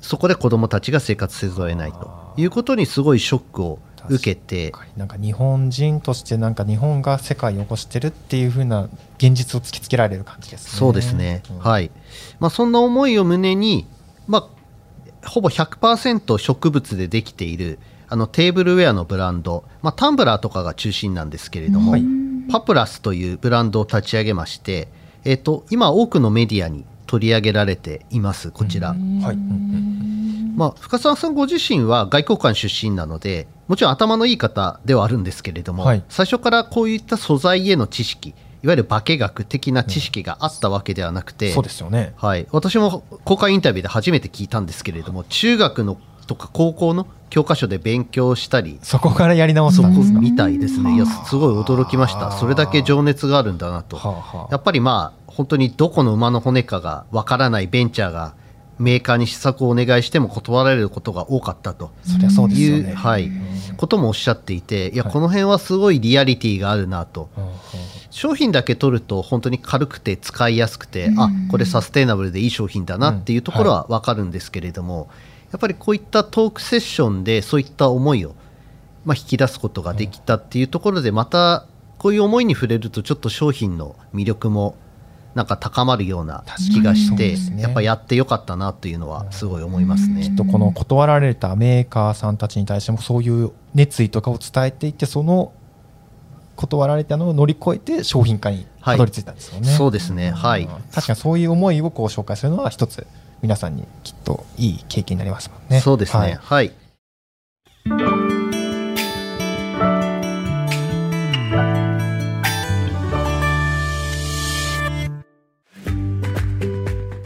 [0.00, 10.78] そこで子供たちが生活せざるを得ないということにすごいショックを受けて、なんか日本人としてなんか日本が世界を起こしてるっていう風な現実を突きつけられる感じですね。
[10.78, 11.42] そうですね。
[11.50, 11.90] うんはい。
[12.40, 13.86] まあそんな思いを胸に、
[14.26, 17.78] まあ、ほぼ100%植物でできている
[18.12, 22.04] あのテーブルウェアのブランド、まあ、タンブラーとかが中心なんですけれども、はい。
[22.50, 24.88] パプラスというブランドを立ち上げまして、
[25.24, 28.98] えっと今多くのメディアに取り上げられていますこちら、はい。
[30.58, 36.04] まあ、深澤さんご自身は外交官出身なのでもちろん頭のいい方ではあるんですけれども、はい。
[36.10, 42.12] 最初からこういった素材への知識いわゆる化学的な知識があったわけではなくて、そうですよね。
[42.16, 45.98] はい、私も公開インタビューで初めて聞いたんですけれども中学の
[46.32, 49.82] とか高校の教科書で勉強したりそこからやり直す。
[49.82, 50.94] みたいですね。
[50.94, 52.30] いやすごい驚きました。
[52.32, 54.48] それだけ情熱があるんだなと。
[54.50, 58.34] やっぱりまあ本当にどこの馬の骨かがわからないベンチャーが
[58.78, 61.90] メーカーに試作をお願いしても断られることが多かったと。
[62.02, 62.54] そりゃそうね。
[62.54, 63.30] いう、はい、
[63.76, 67.28] こともおっしゃっていていやこの辺はすごいリアリティがあるなと。
[67.36, 67.50] うんうん
[68.12, 75.08] 商品だけ取ると本当に軽くて使いやすくて、あこれサステイナブルでいい商品だなっていうところは分かるんですけれども、
[75.52, 78.34] やっぱりこういったトークセッションでそういった思いを、
[79.04, 81.66] まあ、引き出すことができたっていうところでまた
[81.98, 84.76] こういう思いに触れるとちょっと商品の魅力も
[85.34, 90.22] なんか高まるような気がして、ね、やっぱやってよかったなというのはすごい思いますね。
[90.22, 95.52] きっとこの断られたメーカーさんたちに対してもそういう熱意とかを伝えていってその
[96.56, 99.68] 断られたのを乗り越えて商品化にたどり着いたんですよね。
[99.68, 100.32] はい、そうですね。
[100.32, 100.68] はい。
[100.92, 103.06] 確かにそういう思いをこう紹介するのは一つ
[103.42, 105.80] 皆さんにきっといい経験になりますもんね。
[105.80, 106.20] そうですね。
[106.20, 106.72] はい、はい。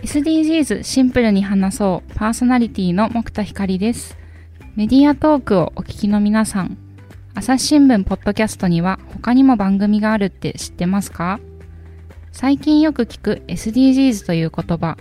[0.03, 2.15] SDGs シンプルに話そう。
[2.15, 4.17] パーソナリティの木田光です。
[4.75, 6.79] メディアトークをお聞きの皆さん
[7.35, 11.41] 朝日新聞ポッドキャストには他にも番組があるって知ってますか？
[12.33, 14.97] 最近よく聞く SDGs という言葉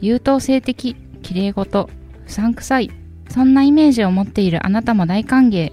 [0.00, 1.88] 優等生的綺麗事
[2.26, 2.90] 不散臭い
[3.30, 5.72] そんなイメージを持っているあなたも大歓迎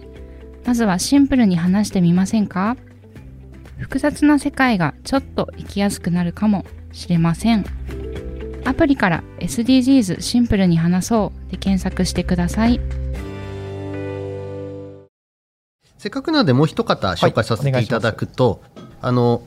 [0.66, 2.78] まずはシンプルに話してみませんか？
[3.78, 7.66] 複雑な世界がちょっと生きやすくなるかもしれません。
[8.64, 12.80] アプリから SDGs シンプルに話そうで検索してください。
[15.98, 19.42] せっかくなのでもう一方紹介させていただくと、はい、あの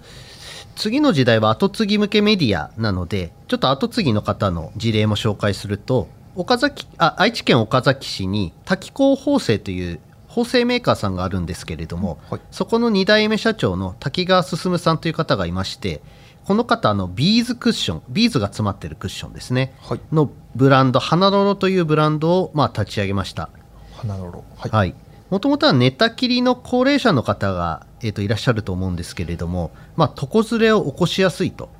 [0.76, 16.02] 次の時代は後継ぎ向けメディアなのでちょっと後継ぎの方の事例も紹介すると岡崎あ愛知県岡崎市に滝高法政という縫製メーカーさんがあるんですけれども、はい、そこの2代目社長の滝川進さんという方がいまして
[16.44, 23.48] この方あのビーズクッションビーズが詰まってるクッションですね、はい、のブランドハナロロというブランドをまあ立ち上げました。
[23.92, 24.94] ハナロロはい。
[25.30, 31.70] もともとは寝たきりの高齢者の方が、えーと、いらっしゃると思うんですけれども、まあ、床ずれを起こしやすいと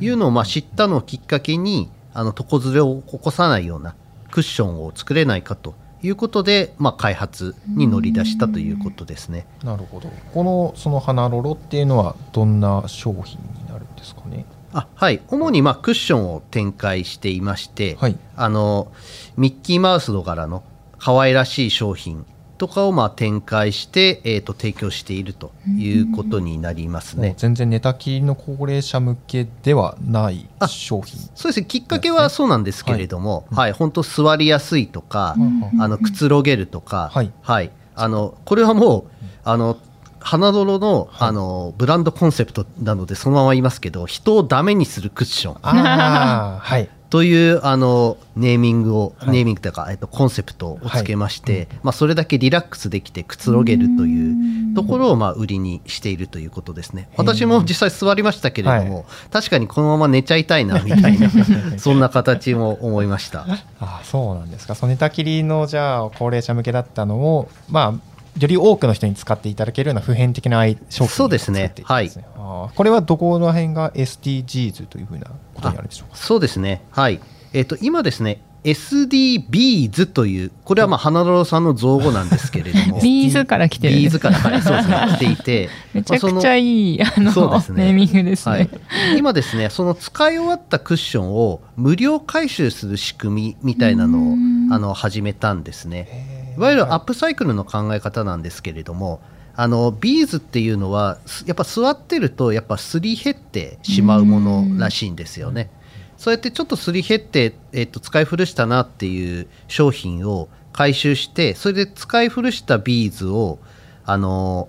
[0.00, 3.94] いうのをまあ知ったのをきっかけにあの床ずれを起こさないような
[4.30, 9.46] クッションを作れないかということで、まあ、開発に乗り出したということですね。
[9.62, 10.08] なるほど。
[10.32, 14.46] このその花ロロっていうのはどんな商品になるんですかね？
[14.72, 15.20] あはい。
[15.28, 18.92] 主にまあクッションを展開していまして、はい、あの
[19.36, 20.62] ミッキーマウスの柄の
[20.98, 22.24] 可愛らしい商品
[22.58, 27.34] とかをまあ展開して、えー、と提供しているということになりますね。
[27.36, 31.66] 全然寝たきりの高齢者向けではない商品、ね、そうですね。
[31.66, 39.04] きっかけはそうなんですけれども、はい、はい、本当座りやすいとか、うん、あのくつろげるとか、はい、はい、あのこれはもう
[39.44, 39.76] あの
[40.18, 45.58] 花泥の,、あのブランドコンセプトなのでそのまま言いますけど人をダメにするクッション。
[45.62, 57.08] あはいというあのネーミングを、はい、ネーミングというか、えっと、コンセプトをつけまして、はい、まあ、それだけリラックスできてくつろげるというところをまあ売りにしているということですね。
[57.16, 61.30] 私も実際座りましたけれども、はい、確かにこのまま寝ちゃいたいな みたいな
[61.78, 63.46] そんな形も思いました。
[63.80, 64.74] あそうなんですか。
[64.74, 71.74] その寝たきりのじゃあ高齢者向けだったのをまあより多くの人に使っていただけるような普遍的な商品そうですね。
[71.84, 72.10] はい。
[72.36, 76.16] あこれはどこら辺が SDGs というふうなことになるでしょうか？
[76.16, 76.82] そうですね。
[76.90, 77.20] はい。
[77.52, 82.98] えっ、ー、と、今ですね、SDBs という、これはまあ、ハナロロさんの造語なんですけれども。
[83.00, 85.70] ビーズから来てる、ビーズから、はい、そうですね、来ていて。
[85.94, 88.68] めちゃくちゃいい、あの、そうですね、ネーミングですね、はい。
[89.16, 94.36] 今ですね、その使い終わったクッションを無料回収する仕組みみたいなのを、
[94.72, 96.35] あの、始めたんですね。
[96.56, 99.20] いわゆるアップサイクルの考え方なんですけれども、
[99.54, 105.70] あのビーズっていうのはやっぱ座ってるとやっぱすり減ってしまうものらしいんですよね。
[106.18, 113.58] そうやってちょっとすり減って、えっと、使い古したなっていう商品を回収してそれで使い古したビーズを
[114.04, 114.68] あの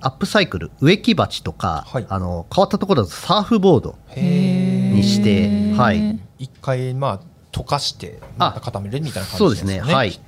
[0.00, 7.20] アップサイクル植木鉢とか、はい、あの変わったところだとサーフボードにして、はい、一回まあ
[7.52, 9.38] 溶かしてまた固めるみたいな感じですね。
[9.38, 10.20] そうですねはい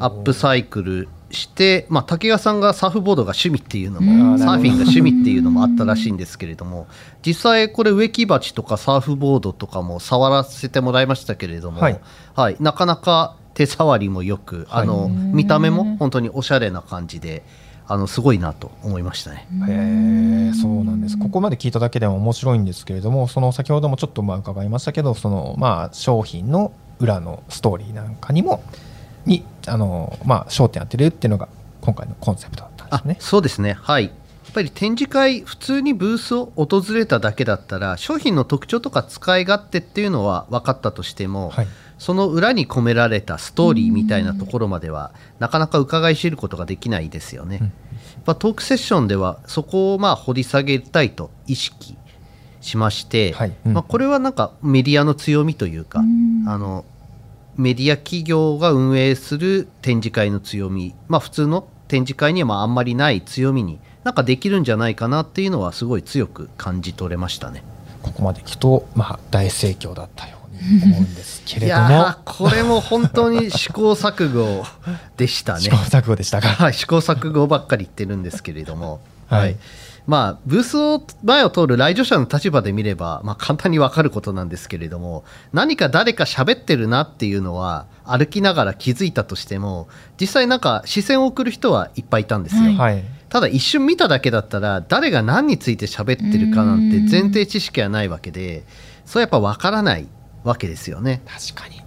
[0.00, 6.86] アップサイクルして、まあ、竹谷さんがサーフボードが趣味っていうのもサーフィンが趣味っていうのもあったらしいんですけれども
[7.24, 12.00] 実際これ植木鉢とかサーフボードとかも触らせてもらいましたけれども、はい、
[12.34, 17.42] はい、なかなか手触りもよくあの、はい、見た目も本当におしゃれな感じで。
[17.90, 19.48] あのすごいなと思いましたね。
[19.66, 21.16] へえ、そうなんです。
[21.16, 28.87] ここまで聞いただけでも面白いんですけれども、その先ほどもちょっとまあ伺いましたけど、そのまあ商品の裏のストーリーなんかにもに
[29.68, 31.48] あの、まあ、焦点当てるっていうのが
[31.80, 33.16] 今回のコンセプトだったんですね。
[33.20, 33.74] そうですね。
[33.74, 34.04] はい。
[34.04, 34.10] や
[34.50, 41.66] っぱり展示会普通にブースを訪れただけだったら商品の特徴とか使い勝手っていうのは分かったとしても、はい、
[41.98, 47.58] その裏に込められたストーリーみたいなところまではなかなか伺い知ることができないですよね。
[47.60, 47.72] うん、
[48.24, 51.98] まあ、トークセッションではそこをまあ掘り下げたいと意識
[52.62, 53.52] しまして、はい。
[53.66, 56.02] うん、まあ、これはなんかメディアの強みというか、あ
[56.58, 56.84] の
[57.58, 67.64] メディア企業が運営する展示会の強み、まあ、普通の展示会にはまああんまりない強みになんかできるんじゃないかなっていうのはすごい強く感じ取れましたね。
[68.00, 71.88] ここまで聞くと、まあ、大盛況だったように思うんですけれども。
[71.88, 74.64] いやこれも本当に試行錯誤
[75.16, 75.60] でしたね。
[75.62, 79.56] 試行錯誤でしたが、はい、試行錯誤ばっかり言ってるんですけれども、はい、はい、
[80.08, 89.86] まあ、ブースを前を通る来場者の立場で見れば、まあ、簡単にわかることなんですけれども何か誰か喋ってるなっていうのは歩きながら気づいたとしても
[90.18, 98.64] 実際なんか視線を送る人はいっぱいいたんですよ、はい、ただ一瞬見ただけだったら誰が何について喋ってるかなんて前提知識はないわけで
[99.04, 100.08] それやっぱわからない
[100.42, 101.20] わけですよね。
[101.26, 101.82] 確かに。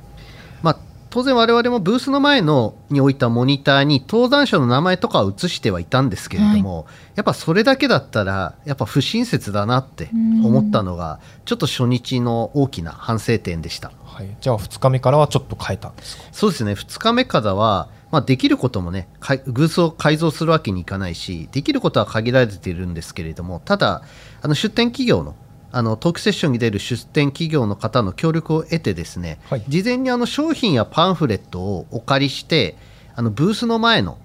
[0.61, 10.09] まあ当然我々もブースの前のに置いたモニターに登山者の名前とかを映してはいたんですけれども、はい、やっぱそれだけだったらやっぱ不親切だなって
[10.43, 16.23] 思ったのがちょっと初日の大きな反省点でした、はい、じゃあ2日目からはちょっと変えたんですか？
[16.31, 16.71] そうですね。
[16.71, 19.07] 2日目からはまあ、できることもね、
[19.47, 24.03] グースを改造するわけにいかないし、できることは限られているんですけれども、ただ、
[24.41, 25.33] あの出展企業の
[25.71, 32.75] あのトークセッションに出る出展企業の方の協力を得てですね、はい、事前にあの商品やパンフレットをお借りして
[33.15, 34.17] あのブースの前の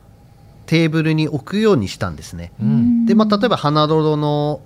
[0.67, 2.53] テーブルに置くようにしたんですね。
[2.61, 4.61] うん、で、まあ、例えば花泥の、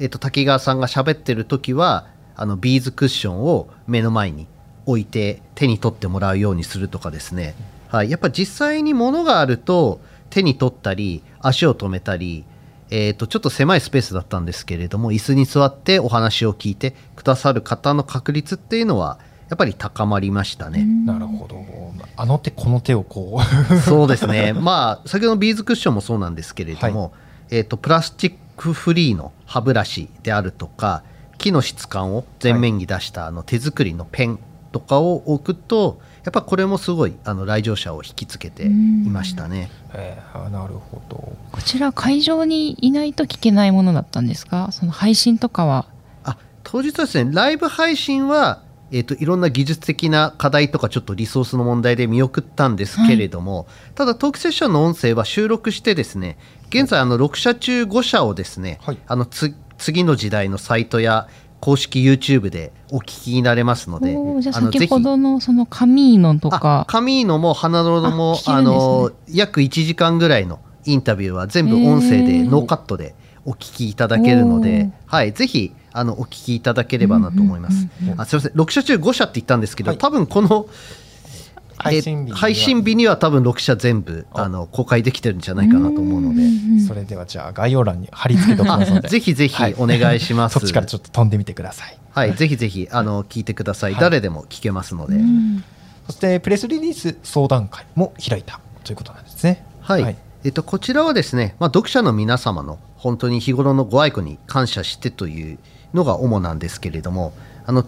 [0.00, 4.48] えっと、滝川さんが喋ってる時はあのビーズクッションを目の前に
[4.86, 7.54] 置いて手に取ってもらうようにするとかですね、
[7.88, 12.44] はい、やっぱ実際に物があると手に取ったり足を止めたり
[12.90, 19.18] えーと、ちょっと狭いスペースだったんですけれども椅子に座ってお話を聞いてくださる方の確率っていうのは
[19.48, 20.84] やっぱり高まりましたね。
[20.84, 21.62] なるほど。
[22.16, 24.52] あの手この手をこう そうですね。
[24.52, 27.08] まあ先ほどのビーズクッションもそうなんですけれども、は
[27.50, 31.02] い、えっ、とプラスチックフリーの歯ブラシであるとか
[31.38, 34.38] 木の質感を前面に出したあの手作りのペン
[34.72, 39.70] とかを置くと、やっぱこれもすごいあの来場者を引きつけていましたね。
[39.92, 41.16] えー、なるほど。
[41.52, 44.70] こちら会場にいないと聞けないものだったんですか？
[44.72, 45.86] その配信とかは。
[46.24, 56.38] あ当日はですねライブ配信は、えーと、いろんな技術的な課題とかちょっとリソースの問題で見送ったんですけれども、はい、ただトークセッションの音声は収録してですね
[56.70, 61.28] 現在あの6社中5社をですね、はい、あの次の時代のサイトや
[61.64, 66.84] 公式 YouTube でお聞きになれますのでじゃあ先ほどのそのカミーノとか。
[66.88, 73.14] カミーノも花園もあ、ね、の約1時間ぐらいのインタビューは全部音声でノーカットで
[73.46, 77.88] お聞きいただけるので、はい、ぜひあのお聞きいただければなと思います。
[78.18, 80.66] あすみません6社中5社って言ったんですけど、はい、多分この
[81.76, 84.48] 配信日配信日には多分6社全部あ。
[84.48, 86.42] の公開できてるんじゃないかなと思うので。
[86.86, 89.08] それではじゃあ概要欄に貼り付けておきますので。
[89.08, 91.98] ぜひぜひお願いします、はい、そっちからちょっと飛んでみてください。
[92.10, 92.34] はい。
[92.34, 95.16] ぜひぜひあの聞いてください、はい、誰でも聞けますので。
[96.06, 99.64] そしてプレスリリース相談会も開いたということなんですね。
[99.80, 105.58] はい、はい、えっと、こちらはですね、まあ、読者の皆様の本当に日頃のご愛顧に感謝してという
[105.94, 107.32] のが主なんですけれども
[107.66, 107.84] あの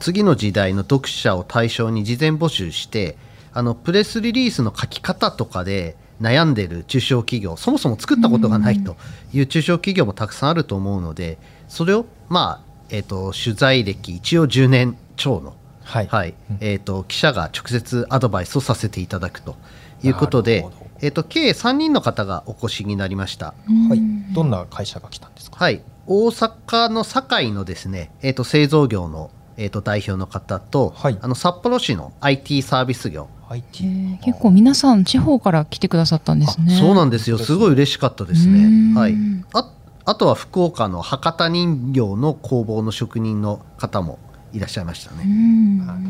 [0.00, 3.16] 次の時代の読者を対象に事前募集して
[3.52, 8.96] あのプレスリリースの書き方とかで悩んでる中小企業そもそも作ったことがないと
[9.32, 16.06] いう中小企業もたくさんあると思うのでそれをまあえーと、取材歴一応10年超の、はい。
[16.06, 16.34] はい。
[16.60, 19.56] えーと、記者が直接アドバイスをさせていただくと
[20.02, 20.66] いうことで、
[21.00, 23.54] えーと、計3人の方がお越しになりました、
[23.88, 29.30] はい、どんな会社が来たんですか、はい、大阪の堺のですね、えー、と製造業の
[29.60, 33.28] えーと、代表の方と、はい、あの札幌市の IT サービス業。
[33.50, 36.76] IT 結構皆さん地方から来てくださったんですね。
[36.76, 37.38] そうなんですよ。
[37.38, 38.94] すごい嬉しかったですね。
[38.94, 39.16] はい。
[39.52, 39.72] あ
[40.04, 44.20] あとは福岡の博多人形の工房の職人の方も
[44.52, 45.24] いらっしゃいましたね。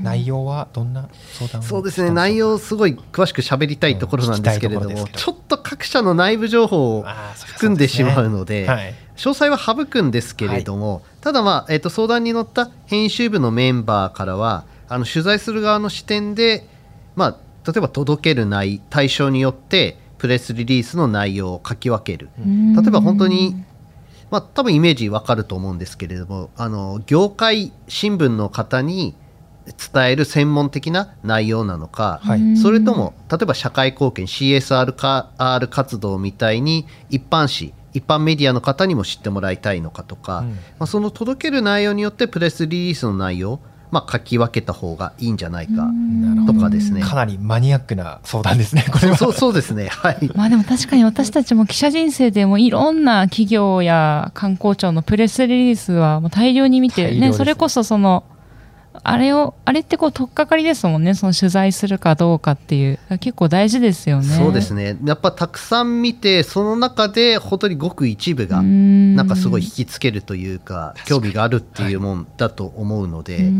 [0.02, 2.10] 内容はどんな相談そうですね。
[2.10, 7.04] 内容すごい詳しく喋りたいところなんですけれども、うん、ちょっと各社の内部情報を
[7.46, 16.66] 含んでしまうので、ねはい、詳細は省くんですけれども、はい、ただ、まあえーと、相談に乗った編集部のメンバーからはあの取材する側の視点で、
[17.16, 22.28] まあ、例えば届ける内対象によってプレスリリースの内容を書き分ける。
[22.36, 23.64] 例えば本当に
[24.30, 29.14] まあ、多分イメージわかると思うんですけれどもあの業界新聞の方に
[29.92, 43.60] 伝える専門的な内容なのか、はい、それとも例えば社会貢献 CSR か R 活動みたいに一般紙一般メディアの方にも知ってもらいたいのかとか、うん、まあ、その届ける内容によってプレスリリースの内容
[43.90, 45.88] まあ、書き分けた方がいいんじゃないか
[46.46, 47.00] とかですね。
[47.00, 49.16] かなりマニアックな相談ですねこれは。
[49.16, 49.88] そうそうですね。
[49.88, 50.30] はい。
[50.34, 58.24] まあでも確かに私たちも記者人生でもいろんな企業や観光庁のプレスリリースはもう大量に見てね、ね、それこそその
[59.10, 61.14] あれをあれってこう取っかかりですもんね。
[61.14, 62.98] その取材するかどうかっていう。
[63.20, 64.36] 結構大事ですよね。
[64.36, 64.98] そうですね。
[65.04, 73.50] やっぱたくさん見てその中で本当にごく一部がなんかすごい引きつけるというか興味があるっていうもんだと思うので、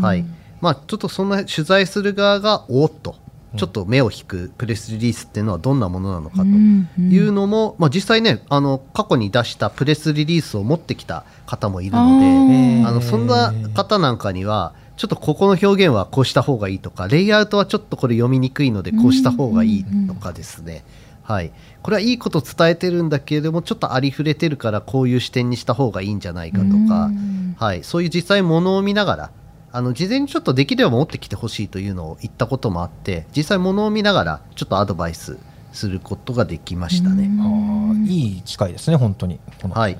[0.00, 0.24] はい。
[0.60, 3.16] まあ、ちょっとそんな取材する側がおっと。
[3.56, 20.84] ちょっと目を引くプレスリリースっていうのはどんなものなのかというのも、まあ、実際ねあの過去に出したプレスリリースを持ってきた方もいるのであのそんな方なんかにはちょっとここの表現はこうした方がいいとかレイアウトはちょっとこれ読みにくいのでこうした方がいいとかですね、
[21.24, 21.50] はい、
[21.82, 27.10] これはいいこと伝えてるんだけれどもちょっとありふれてるからこういう視点にした方がいいんじゃないかとか、
[27.56, 29.30] はい、そういう実際ものを見ながら
[29.72, 35.36] あの事前にちょっとできれば持ってきてほしいというのを言ったこともあって実際ものを見ながらちょっとアドバイス
[35.72, 37.30] することができましたね。
[37.40, 39.40] あいい機会ですね本当に。
[39.72, 39.98] はい。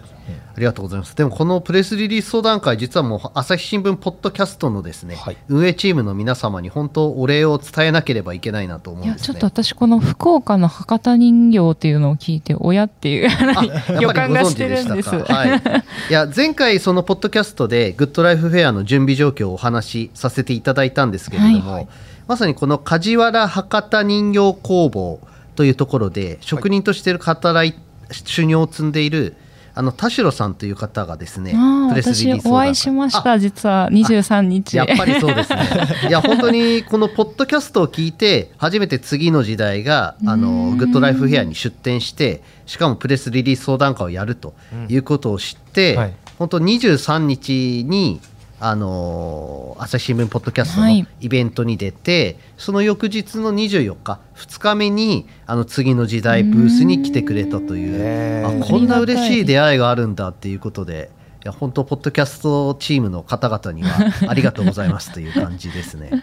[0.55, 1.17] ありがとうございます。
[1.17, 13.31] でもこのプレスリリース相談会実はもう朝日新聞ポッドキャストのですね、はい、運営チームの皆様に本当お礼を伝えなければいけないなと思うんです、ね、ちょっと私この福岡の博多人形っていうのを聞いて親っていう
[14.01, 15.09] 予感がしてるんです。
[15.11, 15.63] はい。
[16.11, 21.89] いや前回そのポッドキャストでグッドライフフェアの準備状況をお話しさせていただいたんですけれども、はい、
[22.29, 25.21] まさにこの梶原博多人形工房
[25.55, 27.75] というところで職人として働い、
[28.11, 29.37] 修行を積んでいる
[29.75, 31.55] あの田代さんという方がですね、
[31.89, 34.77] プレスリリースお会いしました、実は23日。
[34.77, 35.69] やっぱりそうですね。
[36.09, 44.55] いや、本当にこのポッドキャストを聞いて、初めて次の時代が、あの、グッドライフフェアに出展して、しかもプレスリリース相談会をやると
[44.89, 45.99] いうことを知って、うん。
[46.01, 48.21] はい、本当23日に、
[48.65, 61.11] あの朝日新聞ポッドキャストのイベントに出て、はい、その翌日の24日2日目にあの次の時代ブースに来てくれたというあこんな嬉しい出会いがあるんだっていうことで。
[61.45, 66.23] いや本当ポッドキャストチームの方々には ありがとうございますという感じですね。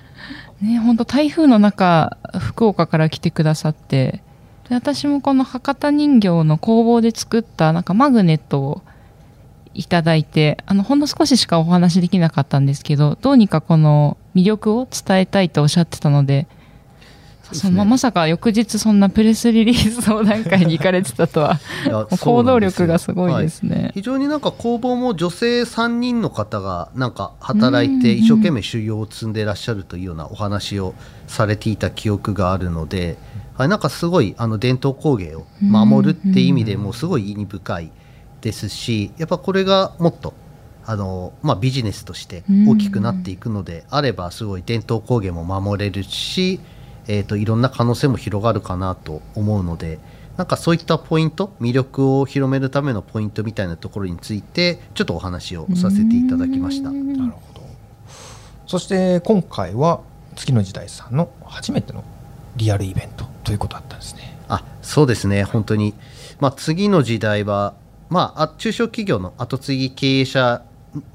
[0.61, 4.23] ね本当台風の中福岡から来てくださって
[4.69, 8.81] で私もこの博多人形の工房で作ったなんかマグネットを
[9.74, 16.47] いただいてあのほんの少ししかお話できなかったんですけどどうにかこの魅力を伝えたいとおっしゃってたので
[17.51, 21.59] そのまさか翌日そんなプレスリリース相談会に行かれてたとは
[22.22, 30.93] 行動力がすごいですね、はい、非常になんか工房も女性3人の方がなんか働いて一生懸命修行を積んでいらっしゃるというようなお話を
[31.28, 33.17] されていた記憶があるので、
[33.55, 37.91] はい、なんかすごいあの伝統工芸を守るって意味でもすごい意味深い
[38.41, 40.33] ですしやっぱこれがもっと
[40.85, 46.59] あの、まあ、ビジネスとして大きくなっていくのであればすごい伝統工芸も守れるし、
[47.07, 49.99] えーと、いろんな可能性も広がるかなと思うので
[50.39, 56.91] なんかそういったポイント魅力を広めるためのポイントみたいなところについてちょっとお話をさせていただきました。
[56.91, 57.61] なるほど。
[58.65, 59.99] そして今回は
[60.37, 62.05] 月の時代さんの初めての
[62.55, 64.37] リアルイベントということだったんですね。
[64.47, 65.43] あそうですね。
[65.43, 65.93] 本当に、
[66.39, 67.73] まあ、次の時代は
[68.10, 70.64] まあ、中小企業の後継ぎ経営者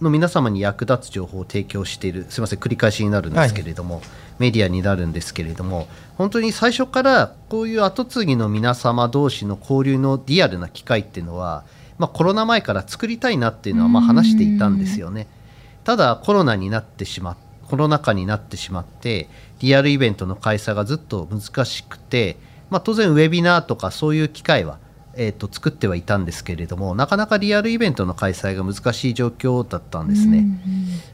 [0.00, 4.04] の皆様に役立つ情報を提供しているすみません繰り返しになるんですけれども、はい、
[4.38, 11.64] メディアになるんですけれども本当に最初からこういう後継ぎの皆様同士の交流のリアルな機会っていうのは、
[11.98, 15.26] まあ、コロナ前から作りたいなっていうのはまあ話していたんですよね。
[15.82, 19.28] ただコロナになってしまっコロナ禍になってしまって
[19.60, 22.36] リアルイベントの開催がずっと難しくて、
[22.70, 24.78] まあ、当然ウェビナーとかそういう機会は
[25.16, 30.58] えーと、作ってはいたんですけれどもなかなかリアルイベントの開催が難しい状況だったんですね、うんうん、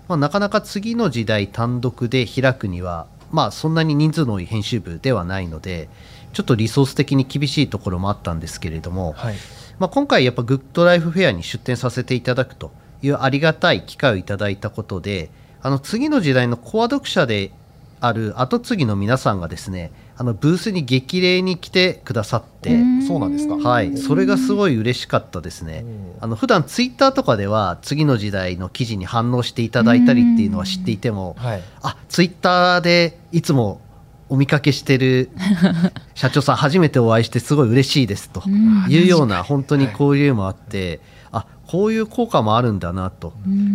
[0.09, 5.89] まあ、なかなか次の時代単独で開くには、まあ、そんなに人数の多い編集部ではないので
[6.33, 9.35] ちょっとリソース的に厳しいところもあったんですけれども、はい、
[9.79, 12.73] まあ、今回やっぱグッドライフフェアに出展させていただくと
[13.03, 15.31] いうありがたい機会をいただいたことで
[15.63, 17.53] あの次の時代のコア読者で
[18.01, 22.79] ある後継ぎの皆さんがですねあのブースに激励に来てくださって。
[23.09, 23.57] そうなんですか？
[23.57, 23.97] はい。
[23.97, 25.83] それがすごい嬉しかったですね。
[26.21, 33.81] あの普段ツイッターとかでは次の時代の記事に反応していただいたりっていうのは知っていても、はい、あツイッターでいつも
[34.29, 35.31] お見かけしてる
[36.15, 38.43] 社長さん初めてお会いしてすごい嬉しいですと
[38.91, 41.20] いうような本当に交流もあって、あ
[41.71, 43.33] こういう効果もあるんだなと。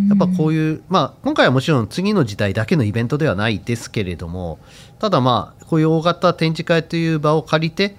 [0.10, 4.60] やっぱこういうまあ今回はもちろん次の時代だけのイベントではないですけれども
[5.00, 7.96] ただまあこういう大型展示会という場を借りて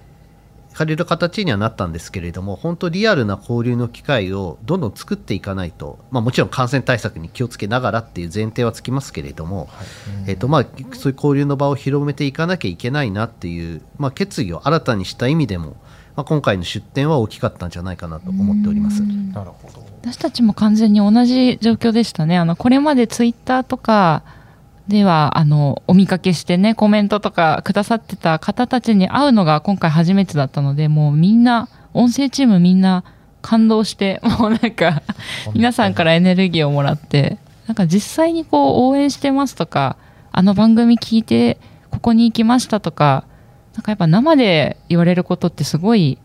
[0.74, 9.86] 借りる形にはなったんですけれども本当リアルな交流の機会をどんどん作っていかないと、まあ、もちろん感染対策に気をつけながらっていう前提はつきますけれども、はい、
[10.26, 15.78] えーとまあ、そういう交流の場を広めていかなきゃいけないなっていう、まあ、決意を新たにした意味でも、
[16.16, 19.02] まあ、今回の出展は大きかったんじゃないかなと思っております。
[19.02, 19.86] なるほど。
[20.00, 22.38] 私たちも完全に同じ状況でしたね。
[22.38, 24.22] あのこれまでツイッターとか
[24.88, 33.04] ではあのお見かけしてねコメントとかくださってた方たちに会うのが今回初めてだったのでもうみんな音声チームみんな
[33.42, 35.02] 感動して もうなんか
[35.54, 39.96] 皆さんからエネルギーをもらってなんか実際にこう応援してますとか
[40.30, 41.58] あの番組聞いて
[41.90, 43.24] ここに行きましたとか
[43.76, 46.18] なんかやっぱ生で言われることってすごい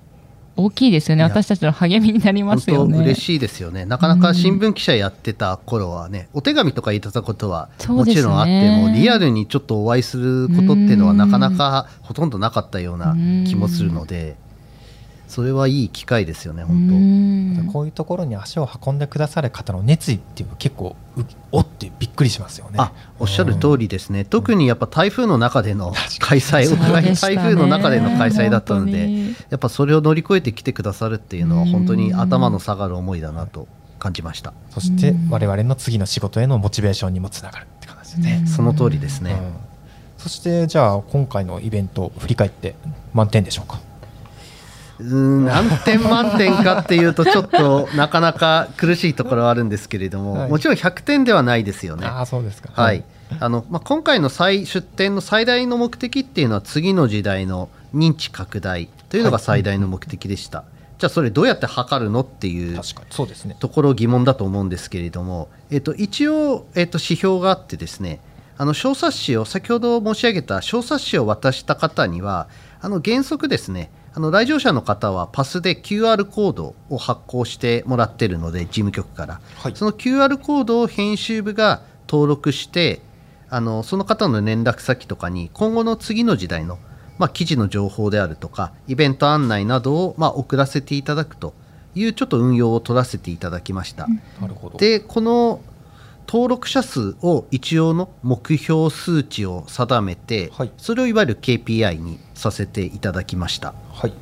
[0.55, 1.23] 大きいですよね。
[1.23, 2.97] 私たちの励みになりますよね。
[2.99, 3.85] 嬉しいですよね。
[3.85, 13.15] なかなか新聞記者やってた頃はね、うん、お手紙とかいただくことはもちろんあっても、リアルにちょっとお会いすることっていうのはなかなかほとんどなかったような
[13.47, 14.35] 気もするので。
[15.31, 17.71] それはいい機会ですよね本当。
[17.71, 20.97] こういうところに足を運んでくださる方の熱意っていうのは結構
[21.53, 22.75] おってびっくりしますよね。
[22.77, 29.09] あおっしゃる通りですね、特にやっぱ台風の中での開催、ね、台風の中での開催だったので
[29.49, 33.69] やっぱそれを乗り越えてきてくださるっていうのは本当に頭の下がる思いだなと
[33.99, 34.53] 感じました。
[34.71, 38.43] そして我々の次の仕事へのモチベーションにもつながるって感じですね。
[38.47, 39.37] その通りですね、
[40.17, 42.75] そしてじゃあ今回のイベント振り返って
[43.13, 43.79] 満点でしょうか？
[45.01, 52.05] うん何点満点かっていうとちょっとなかなか苦しいところはあるんですけれども、はい、もちろん100点ではないですよね。
[52.05, 53.03] あそうですか、はい、
[53.39, 60.59] あのまあ、今回の再出展の最大の目的っていうのは次の時代の認知拡大というのが最大の目的でした。
[60.59, 60.67] はい、
[60.99, 62.79] じゃあそれどうやって測るのっていう
[63.09, 68.19] そうです、ね、ところ疑問だと思うんですけれども、えっと、一応、えっと、指標があってですね
[68.57, 72.47] あの小冊子を先ほど申し上げた小冊子を渡した方には
[72.79, 83.01] あの原則ですねあの来場者の方はパスで QR コードを発行してもらってるので事務局から、はい、その QR コードを編集部が登録して
[83.49, 86.77] あのその方の連絡先とかに今後の次の時代の、
[87.19, 91.53] まあ、記事の情報であるとかイベント案内などを、まあ、送らせていただくと
[91.95, 94.07] いうちょっと運用を取らせていただきました。
[94.39, 94.77] なるほど。
[94.77, 95.61] でこの
[96.31, 103.73] 登録者数を一応の目標数値を定めて、はい、それをいわゆる KPI にさせていただきました。
[103.91, 104.13] はい。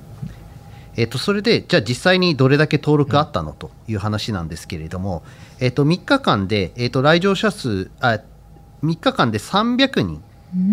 [0.95, 5.21] えー、とそれでじゃあ実際にどれだけ登録あったのという話なんですけれども、
[5.59, 8.19] えー、と3日間で、えー、と来場者数あ
[8.83, 10.23] 3日間で300人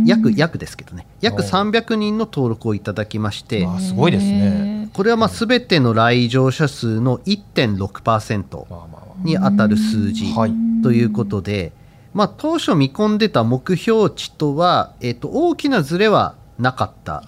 [0.07, 1.07] 約約ですけどね。
[1.21, 4.89] 約300人の登録をいただきましてすごいですね。
[4.95, 10.35] これはまあ全ての来場者数の1.6%に当たる数字
[10.83, 11.73] ということで、
[12.15, 17.23] まあ、当初見込んでた目標値とは、えー、と大きなずれはなかった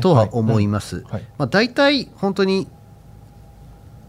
[0.00, 1.04] とは思います。
[1.38, 2.68] まあ、大体本当に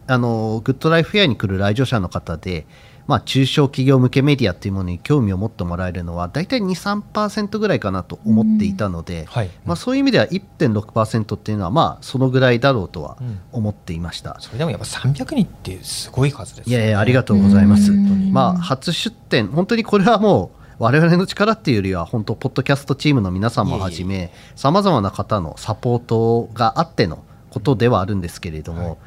[0.08, 2.66] あのグッドライフフェアに来る来場者の方で、
[3.08, 13.18] まあ、中小企業向けメディアというものに興味を持ってもらえるのは大体2、3%ぐらいかなと思っていたので、はい、まあ、そういう意味では1.6%っていうのはまあそのぐらいだろうとは
[13.52, 17.92] 思っていました、うん、それでもやっぱ300人ってすごい数です、ね、いやいやありがとうございます。
[17.92, 28.98] まあ、初出展本当にこれはもう我々の力っていうよりは本当ポッドキャストチームの皆さんもはじめさまざまな方のサポートがあってのことではあるんですけれども、はい、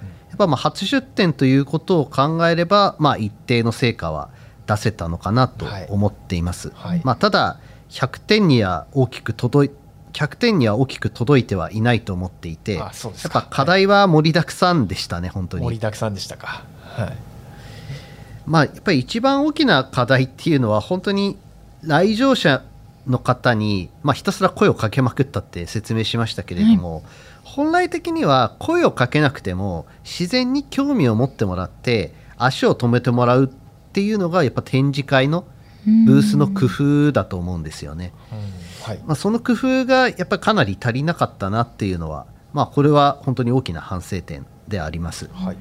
[0.40, 4.30] やっぱまあ初出展ということを考えれば、まあ、一定の成果は
[4.66, 6.70] 出せたのかなと思っています。
[6.70, 6.90] はい。
[6.90, 7.58] はい、まあ、ただ
[7.90, 9.76] 100点には大きく届い
[10.12, 15.64] 100点には大きく届いてはいないと思っていてやっぱ課題は盛りだくさんでしたね、本当に。
[15.64, 17.16] 盛りだくさんでしたか、はい。
[18.46, 21.36] まあ、やっぱり一番大きな課題っていうのは本当に
[21.82, 22.62] 来場者
[23.06, 27.02] の方に、まあ、ひたすら声をかけまくったって説明しましたけれども、はい、
[27.56, 33.48] 本来的には声をかけなくても自然に興味を持ってもらって足を止めてもらうっ
[33.92, 35.44] ていうのがやっぱ展示会の
[36.06, 38.12] ブースの工夫だと思うんですよね。
[38.84, 39.00] はい。
[39.04, 45.28] まあ、その工夫がやっぱりかなり足りなかったなっていうのは、まあ、これは本当に大きな反省点であります。
[45.32, 45.56] はい。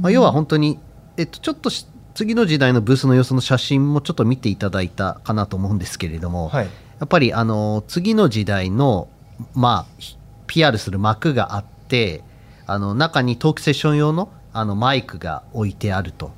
[0.00, 0.78] まあ、要は本当に、
[1.18, 1.70] えっと、ちょっと
[2.14, 6.70] 次の時代のブースの様子の写真もちょっと見ていただいたかなと思うんですけれども、はい、や
[7.04, 9.08] っぱりあの次の時代の、
[9.54, 10.02] まあ、
[10.46, 12.22] PR する幕があって
[12.66, 16.32] あの中にトークセッション用のあのマイクが置いてあると。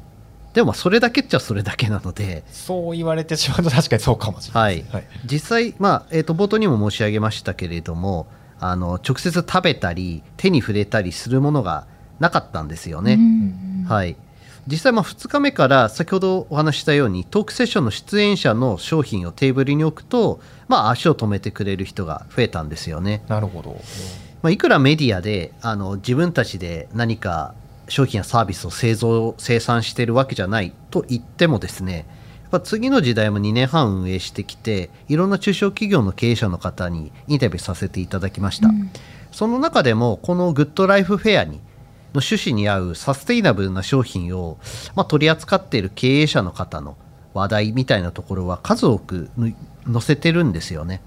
[0.52, 2.42] でもそれだけっちゃそれだけなので。
[2.50, 8.26] そう言われてしまうと確かにそうかもしれない、はい、実際、まあえーと、冒頭にも申し上げましたけれども
[8.59, 11.86] あの直接食べたり手に触れたりするものが
[12.18, 13.18] なかったんですよね。
[13.88, 14.16] はい、
[14.66, 23.22] 実際まあ2日目から先ほどお話したようにトークセッションの出演者の商品をテーブルに置くと、まあ、足を止めてくれる人が増えたんですよね。
[23.28, 23.80] なるほど、
[24.42, 27.54] まあ、いくらメディアであの自分たちで何か
[27.88, 32.06] 商品やサービスを製造生産しているわけじゃないと言ってもですね
[32.42, 38.90] やっぱ次の時代も2年半運営してきていろんな中小企業の経営者の方にインタビューさせていただきました、うん、
[39.32, 41.60] その中でもこのグッドライフフェアに
[42.14, 44.58] の趣旨に合うサステイナブルな商品を、
[44.94, 46.96] まあ、取り扱っている経営者の方の
[47.34, 49.30] 話題みたいなところは数多く
[49.91, 51.01] 載せてるんですよね。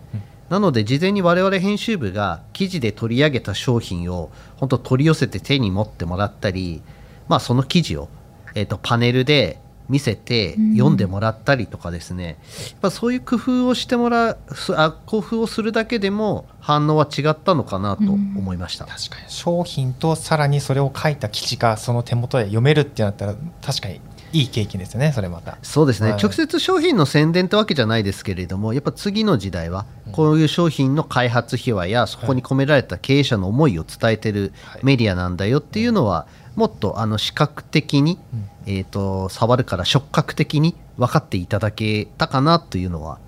[0.50, 6.82] なので事前に我々編集部が記事で取り上げた商品を本当取り寄せて手に持ってもらったり、
[7.30, 8.10] まあ、その記事を、
[8.54, 9.60] えー、とパネルで
[9.92, 12.38] 見せて読んでもらったりとかですね、
[12.72, 14.38] やっぱそういう工夫をしてもらう
[14.76, 19.26] あ工夫をするだけでも反応は違ったのかなと思いました、確かに。
[19.28, 24.00] 商品とさらにそれを書いた記事がその手元で読めるってなったら確かに
[24.34, 25.58] いい経験ですよねそれまた。
[25.62, 26.22] そうですね、はい。
[26.22, 34.82] 直接商品の宣伝ってわけじゃないですけれどもやっぱ次の時代はこういう商品の開発秘話やそこに込められた経営者の思いを伝えてるはい。
[34.84, 38.20] メディアなんだよっていうのはもっとあの視覚的に、
[38.66, 43.20] えー、と触るから触覚的に分かっていただけたかなというのは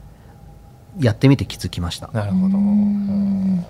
[0.99, 2.09] やってみて気づきました。
[2.13, 2.57] なるほど。
[2.57, 3.65] うん。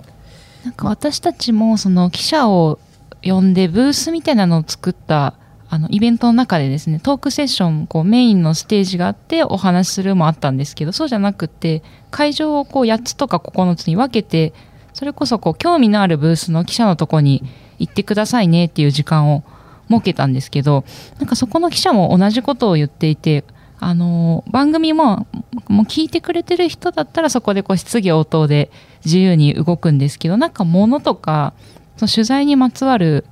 [0.65, 2.79] なんか私たちもその記者を
[3.23, 5.35] 呼んでブースみたいなのを作った
[5.73, 14.53] あのイベントの中でですねトークセッションこうメインのステージがあってお話しするもあったんですけどそうじゃなくて会場をこう8つとか9つに分けて
[14.93, 17.41] それこそこう興味のあるブースの記者のとこに
[17.79, 19.43] 行ってくださいねっていう時間を
[19.89, 20.85] 設けたんですけど
[21.17, 23.43] なんかそこの記者も同じことを言っていて
[23.79, 25.25] あの番組も
[25.69, 28.69] もう聞いてくれてる人だったらそこでこう質疑応答で
[29.03, 31.55] 自由に動くんですけどなんか物とか
[31.97, 33.25] その取材にまつわる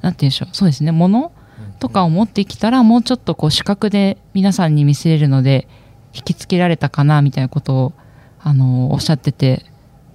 [0.00, 1.32] なんて言うんでしょうそうですね物
[1.78, 5.68] とかを持ってきたらもうちょっとこう視覚で皆さんに見せれるので
[6.14, 7.92] 引きつけられたかなみたいなことを
[8.40, 9.64] あのおっしゃってて、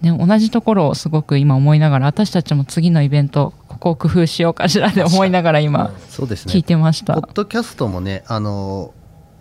[0.02, 6.54] ね、同じところをすごく今思いながら私たちも次のイベントここを工夫しようかしらで思いながら今 そうですね。
[6.54, 7.14] 聞いてました。
[7.14, 8.94] ポッドキャストもねあの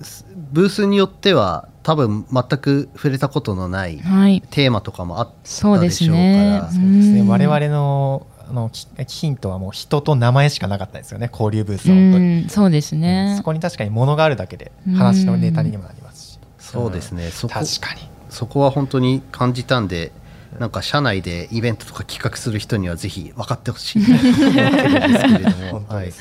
[0.03, 6.73] すブースによっては多分全く触れたことのないはい、テーマとかもあったそうでしょうねから。
[6.73, 7.21] そうですね。
[7.21, 7.29] うん。
[7.29, 11.28] 我々のあのきヒントはもう人と名前しかなかったですよね。
[11.32, 13.34] 交流ブース本当に、ん、そうですね。
[13.38, 13.42] そ。
[13.42, 16.38] こに確かに物があるだけで話のネタにもなりますし。
[16.59, 18.09] そうですね、そこ確かに。
[18.28, 20.12] そこは本当に感じたんで
[20.59, 25.84] なんか社内でイベントとか企画する人にはぜひ分かってほしいと思ってるんですけれども。
[25.88, 26.12] はい。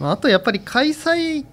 [0.00, 1.44] あとやっぱり開催、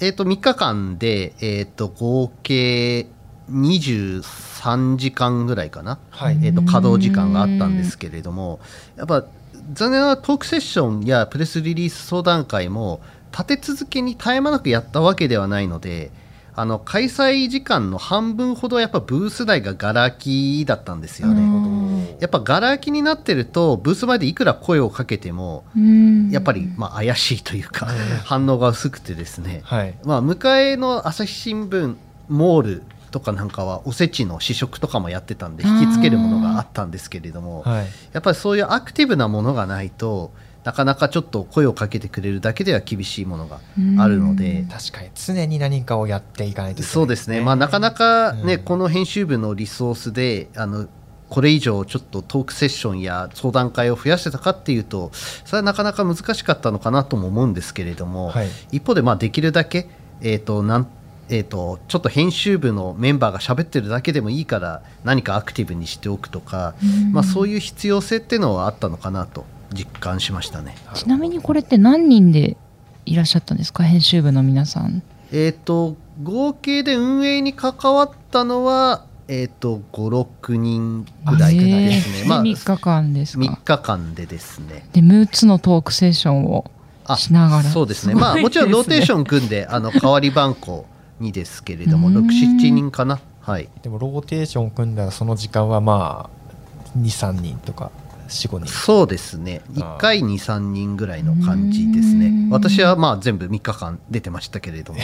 [0.00, 3.06] えー、と3日間で、えー、と合計
[3.50, 6.38] 23時間ぐらいかな、はい。
[6.42, 8.60] えー、と稼働時間があったんですけれども
[8.96, 9.24] やっぱ
[9.72, 13.00] 残念ながらトークセッションやプレスリリース相談会も
[13.32, 16.10] 立て続けに絶え間なくやったわけではないので
[16.58, 22.16] あの開催時間の半分ほどやっぱブース内がガラ空きだったんですよね。
[22.18, 26.30] やっぱガラ空きになってるとブース前でいくら声をかけてもうん。
[26.30, 27.86] やっぱりまあ怪しいというか
[28.24, 29.98] 反応が薄くてですね、はい。
[30.04, 31.96] まあ、迎えの朝日新聞
[32.28, 32.82] モール
[33.16, 37.86] とかなんかはおせちの試食とかもやってたんで引きつけるものがあったんですけれどもはい。
[38.12, 40.32] やっぱりそういうアクティブなものがないと
[40.64, 43.60] なかなかちょっと声をかけてくれるだけでは厳しいものが
[43.98, 44.66] あるので。
[44.70, 48.64] 確かに常に何かをやっていかないといけないそうですね、まあ、なかなか、ねうん。
[48.64, 50.88] この編集部のリソースであの
[51.30, 58.48] これ以上ちょっとトークセッションや相談会を増やしてたかっていうとそれはなかなか難しかったのかなとも思うんですけれども、はい。
[58.72, 59.88] 一方でまあできるだけ、
[60.20, 60.88] えーとなん
[61.28, 66.74] えー、とちょっと編集部のメンバーが喋ってるだけでもいいから何かアクティブにしておくとか、
[67.12, 70.76] まあ、そういう必要性っていうのはあったのかなと実感しましたね。
[70.94, 72.56] ちなみにこれって何人で
[73.04, 73.82] いらっしゃったんですか？
[73.82, 75.02] 編集部の皆さん。
[75.32, 83.78] えー、と合計で運営に関わったのは、えー、と56人ぐらいですね、まあ、3日間です3か。
[83.78, 84.88] 日間でですね。
[84.92, 86.70] で6つのトークセッションを
[87.04, 87.62] あしながら。
[87.64, 88.12] そうですね。
[88.12, 90.86] すごいまあもちろんローテーション組んであの代わり番こ
[91.20, 92.26] にですけれどもうーん。
[92.26, 93.20] 67人かな？
[93.40, 93.68] はい。
[93.82, 97.90] でもローテーション組んだらその時間はまあ23人とか
[98.28, 98.66] 45人。
[98.66, 99.62] そうですね。
[99.76, 99.82] あー。
[99.82, 102.26] 1回23人ぐらいの感じですね。
[102.26, 102.50] うん。
[102.50, 104.98] 私はまあ全部3日間出てましたけれども。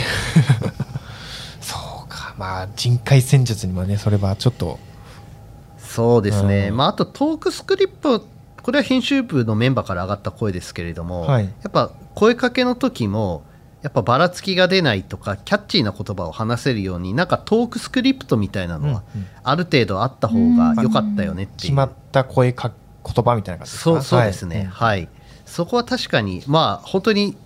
[1.60, 2.34] そうか。
[2.36, 4.78] まあ人海戦術にもねそれはちょっと。
[5.78, 6.76] そうですね、うん。
[6.78, 8.24] まあ、あとトークスクリプト
[8.62, 11.44] これは編集部のメンバーから上がった声ですけれども、はい。
[11.44, 13.42] やっぱ声かけの時も
[13.82, 19.02] やっぱばらつきが出ないとかキャッチーな言葉を話せるようになんかトークスクリプトみたいなのは
[19.42, 22.72] ある程度あった方が良かったよねっていう、決まった声か
[23.04, 23.82] 言葉みたいな感じですか。
[23.82, 24.64] そうそうですね。
[24.64, 25.02] ははい。
[25.02, 25.08] い、
[25.44, 27.36] そこは確かにまあ本当に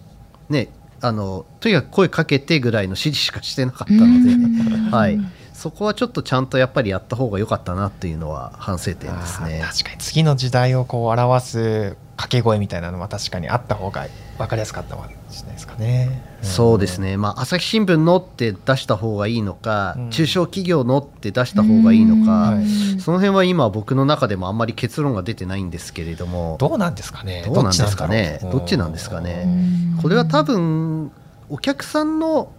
[0.51, 0.69] ね
[1.01, 5.19] あのとにかく声かけてぐらいの指示しかしてなかったので、はい、
[5.53, 9.63] そこはちょっとちゃんとやっぱりやった方が良かったなっていうのは反省点ですね。
[9.65, 14.07] 確かに次の時代をこう表す掛け声みたいなのは確かにあった方が
[14.39, 16.23] 分かりやすかったかもしれないですかね。
[16.43, 20.11] そうですね、まあ、朝日新聞のって出した方がいいのか、うん。
[20.11, 23.01] 中小企業のって出した方がいいのか、はい。
[23.01, 27.43] その辺は今、僕の中でもあんまり結論が出てないんですけれども、どうなんですかね。
[27.45, 28.41] どうなんですかね。
[28.43, 29.45] どっちなんですかね。
[29.95, 30.03] うん。
[30.03, 31.13] これは多分、
[31.51, 32.51] お客さんの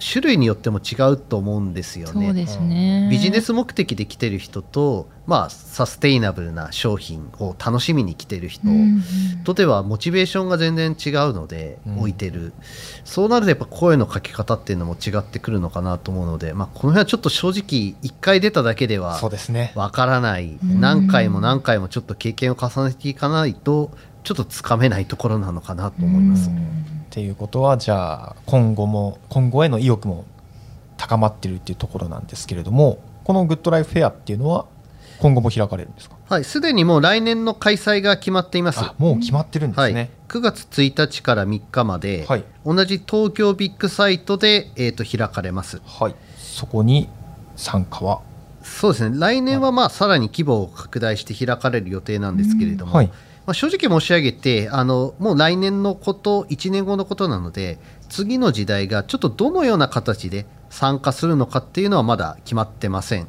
[0.00, 2.26] 種類によっても違うと思うんですよね。
[2.26, 3.08] そうですね。
[3.10, 8.68] ビジネス目的で来てる人と、まあ、サステイナブルな商品を楽しみに来てる人。
[8.68, 9.02] うん
[9.44, 11.98] とではモチベーションが全然違うので、うん。
[11.98, 12.52] 置いてる。
[13.04, 19.72] そうなるとやっぱ声のかけ方っていうのも違ってくるのかなと思うので、まあ、この辺はちょっと正直1回出ただけではそうですね。
[19.74, 20.58] わからない。
[20.64, 20.80] ん。
[20.80, 23.90] 何回も何回もちょっと経験を重ねていかないと
[24.24, 26.50] ちょっとつかめないところなのかなと思います。
[27.10, 30.24] っていうことはじゃあ今後も今後への意欲も
[30.96, 34.66] 高まってるっていうところなんですけれどもこのグッドライフフェアっていうのは
[35.18, 36.16] 今後も開かれるんですか？
[36.28, 38.78] はい、すでにもう来年の開催が決まっています。
[38.80, 39.90] あもう決まってるんではい。
[39.90, 42.44] すね、、9月1日から3日まで、はい。
[42.64, 45.82] 同じ東京ビッグサイトで、えー、と開かれます。
[45.84, 47.08] はい、そこに
[47.56, 48.22] 参加は？
[48.62, 49.18] そうですね。
[49.18, 53.10] 来年はまあさらに規模を拡大して開かれる予定なんですけれども、はい
[53.46, 57.78] まあ、正直申し上げてあのもう来年のこと1年後のことなので
[58.08, 63.28] 次の時代がちょっとどのような形で参加するのかっていうのはまだ決まってません。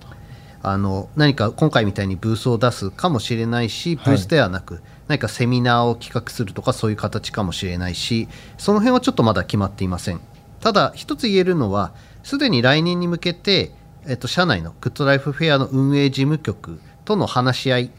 [0.64, 10.22] あの何か今回みたいにブースを出すかもしれないしブースではなく、何かセミナーを企画するとかそういう形かもしれないしその辺はちょっとまだ決まっていません。
[10.60, 11.94] ただ一つ言えるのは
[12.24, 13.72] すでに来年に向けて、
[14.08, 17.92] えっと、社内のグッドライフフェアの運営事務局との話し合い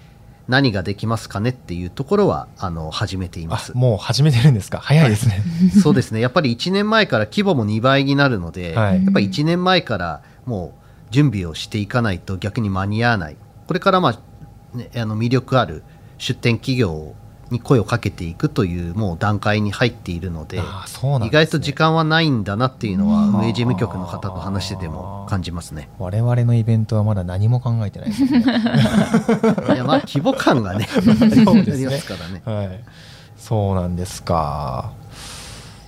[0.48, 3.72] 何ができますかねっていうところはあの始めています。
[3.74, 4.78] あもう始めてるんですか？
[4.78, 5.42] 早いですね、
[5.82, 6.20] そうですね。
[6.20, 9.04] やっぱり1年前から規模も2倍になるので、はい。
[9.04, 13.36] やっぱり1年前からもう準備をしていかないと逆に間に合わない。
[13.66, 15.84] これから、まあね、あの魅力ある
[16.18, 17.14] 出展企業
[17.52, 20.64] に声をかけていくというもう段階に入っているのでね
[21.26, 25.88] 意外と時間はないんだなっていうのは運営事務局の方と話してても感じますね。
[25.98, 28.40] 我々のイベントはまだ何も考えてないですね
[29.74, 32.42] いやまあ規模感がね ありますからね。
[32.44, 32.80] はい、
[33.36, 34.92] そうなんですか。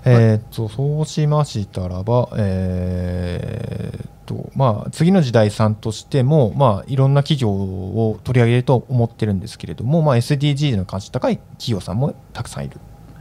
[0.05, 12.78] えーっと、そうしましたらば、えーっと、まあ、次の時代さんとしても、まあ、いろんな企業を取り上げると思ってるんですけれども、まあ、SDGs の関心高い企業さんもたくさんいる。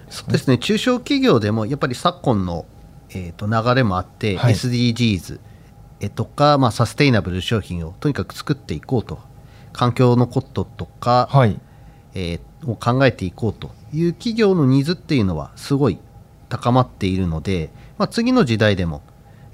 [0.09, 2.65] そうですね中小企業でもやっぱり昨今の、
[3.09, 5.39] えー、と流れもあって、はい SDGs
[6.01, 9.19] えとか、まあ、サステイナブル商品をとにかく作っていこうと
[9.71, 11.59] 環境のこととか、はい。
[12.13, 15.99] えーを考えていこうという企業のニーズっていうのはすごい
[16.53, 19.01] 高まっているので、まあ、次の時代でも、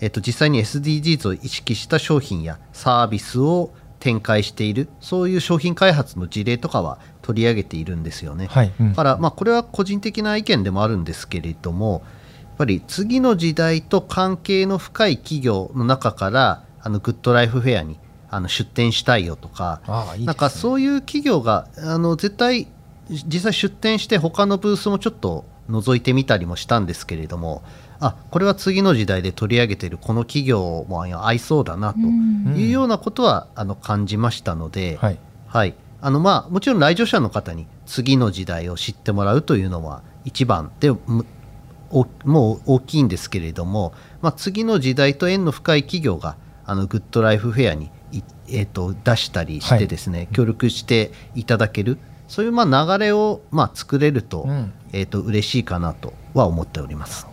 [0.01, 3.71] えー、と実際に SDGs を意識した商品やサービスを
[4.01, 8.47] 展開しているそういう商品開発の事例とかは取り上げているんですよね。
[8.47, 8.73] はい。
[8.77, 12.03] うんだから、まあ、これは個人的な意見でもあるんですけれども
[12.41, 17.97] やっぱり次の時代と関係の深い企業の中からあのグッドライフフェアに
[18.29, 20.25] あの出店したいよとかああ、いいね。
[20.25, 22.67] なんかそういう企業があの絶対
[23.09, 27.63] 実際出店して他のブースもちょっと覗いてみたりもしたんですけれども
[27.99, 32.55] あこれは次の時代で取り上げているこの企業も合いそうだなとうん。
[32.57, 35.19] いうようなことはあの感じましたので、はい。
[35.47, 51.97] はい、あのまあもちろん来場者の方に次の時代を知ってもらうというのは一番でもう大きいんですけれども、まあ、次の時代と縁の深い企業があのグッドライフフェアにい、えー、と出したりしてですね、協力していただける
[52.29, 54.71] そういうまあ流れをまあ作れると,、うん。
[54.91, 57.27] えー、と嬉しいかなとは思っております。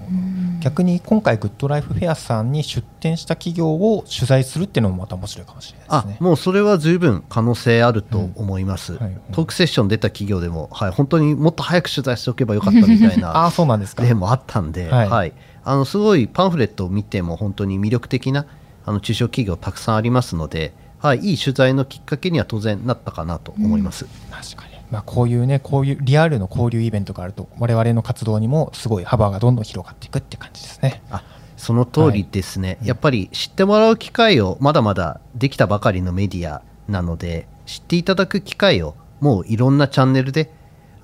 [0.61, 6.17] 逆に今回、グッドライフフェアさんに出展した企業を取材するっていうのもまた面白いかもしれないあですね。
[6.21, 8.99] もうそれは十分可能性あると思います、うん。
[8.99, 9.19] はい。
[9.33, 14.03] トークセッション出た企業でも、はい、本当にもっと早く取材しておけばよかったみたいな ああ、そうなんですか。
[14.03, 15.29] 例もあったんで、ははい。
[15.29, 15.33] い
[15.65, 18.47] あのすごいパンフレットを見ても本当に魅力的な
[18.85, 24.07] あの中小企業たくさんありますので、はい、いい取材のきっかけには当然なったかなと思います。
[24.31, 31.03] 確かに、まあ、こういうねこういうリアルの交流イベントがあると我々の活動にもすごい幅がどんどん広がっていくって感じですね。
[31.11, 31.23] あ
[31.57, 40.51] その通りですね、やっぱり知ってもらう機会をまだまだできたばかりのメディアなので知っていただく機会をもういろんなチャンネルで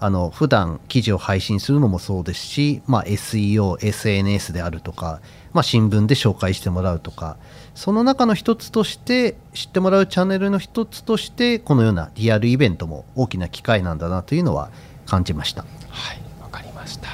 [0.02, 5.20] あの普段記事を配信するのもそうですし、まあ、SEO、SNS であるとか、
[5.52, 7.36] まあ、新聞で紹介してもらうとか
[7.76, 14.72] その中の一つとして知ってもらうチャンネルの一つとしてこのようなリアルイベントも大きな機会なんだなというのは
[15.06, 15.62] 感じました。
[15.90, 17.08] はいわかりました。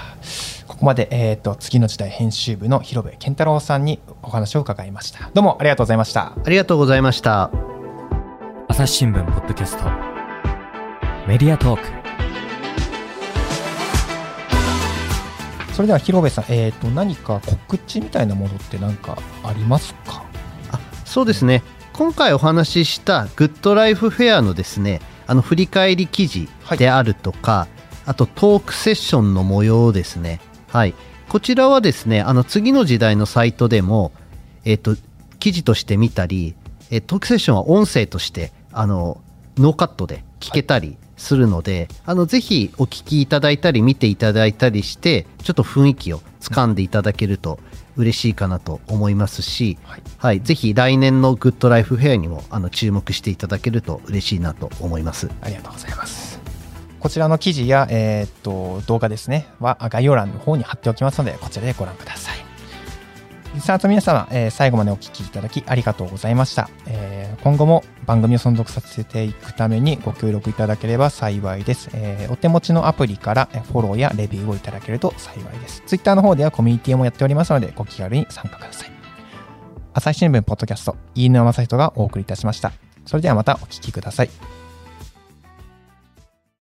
[0.67, 5.31] ここまで、えー、と次の時代編集部の広部健太郎さんにお話を伺いました。
[5.35, 6.33] どうもありがとうございました。
[6.43, 7.51] ありがとうございました。
[8.69, 9.85] 朝日新聞ポッドキャスト。
[11.27, 11.98] メディアトーク
[15.79, 20.25] それでは広部さん、えー、と何か告知みたいなものって何かありますか？
[20.73, 21.63] あそうですね。
[21.93, 27.69] 今回お話ししたグッドライフフェアのですねあの振り返り記事であるとか、
[28.07, 30.41] あとトークセッションの模様ですね。
[30.67, 30.97] はい。
[31.29, 34.11] こちらはですねあの次の時代のサイトでも、
[34.65, 34.97] えっ、と、
[35.39, 36.57] 記事として見たり、
[36.91, 39.23] えートークセッションは音声として、あの、
[39.57, 47.59] ノーカットで聞けたりするので、あの、ぜひお聞きいただいたり見ていただいたりして、ちょっと雰囲気を掴んでいただけると
[47.97, 55.29] 嬉しいかなと思いますし、はいはい、ぜひ来年のグッドライフフェアにもあの注目していただけると嬉しいなと思います。
[55.43, 56.41] ありがとうございます。
[57.01, 62.48] こちらの記事や、えーっと動画ですねは概要欄の方に貼っておきますのでこちらでご覧ください。
[63.55, 75.83] リスナーの皆様、えー最後までお聞きいただきありがとうございました、えー今後も番組を存続させていくためにご協力いただければ幸いです、えーお手持ちのアプリからフォローやレビューをいただけると幸いです。
[75.87, 78.93] Twitter の方ではコミュニティもやっておりますのでご気軽に参加ください。
[79.95, 82.73] 朝日新聞ポッドキャスト飯沼正人がお送りいたしました。
[83.07, 84.58] それではまたお聞きください。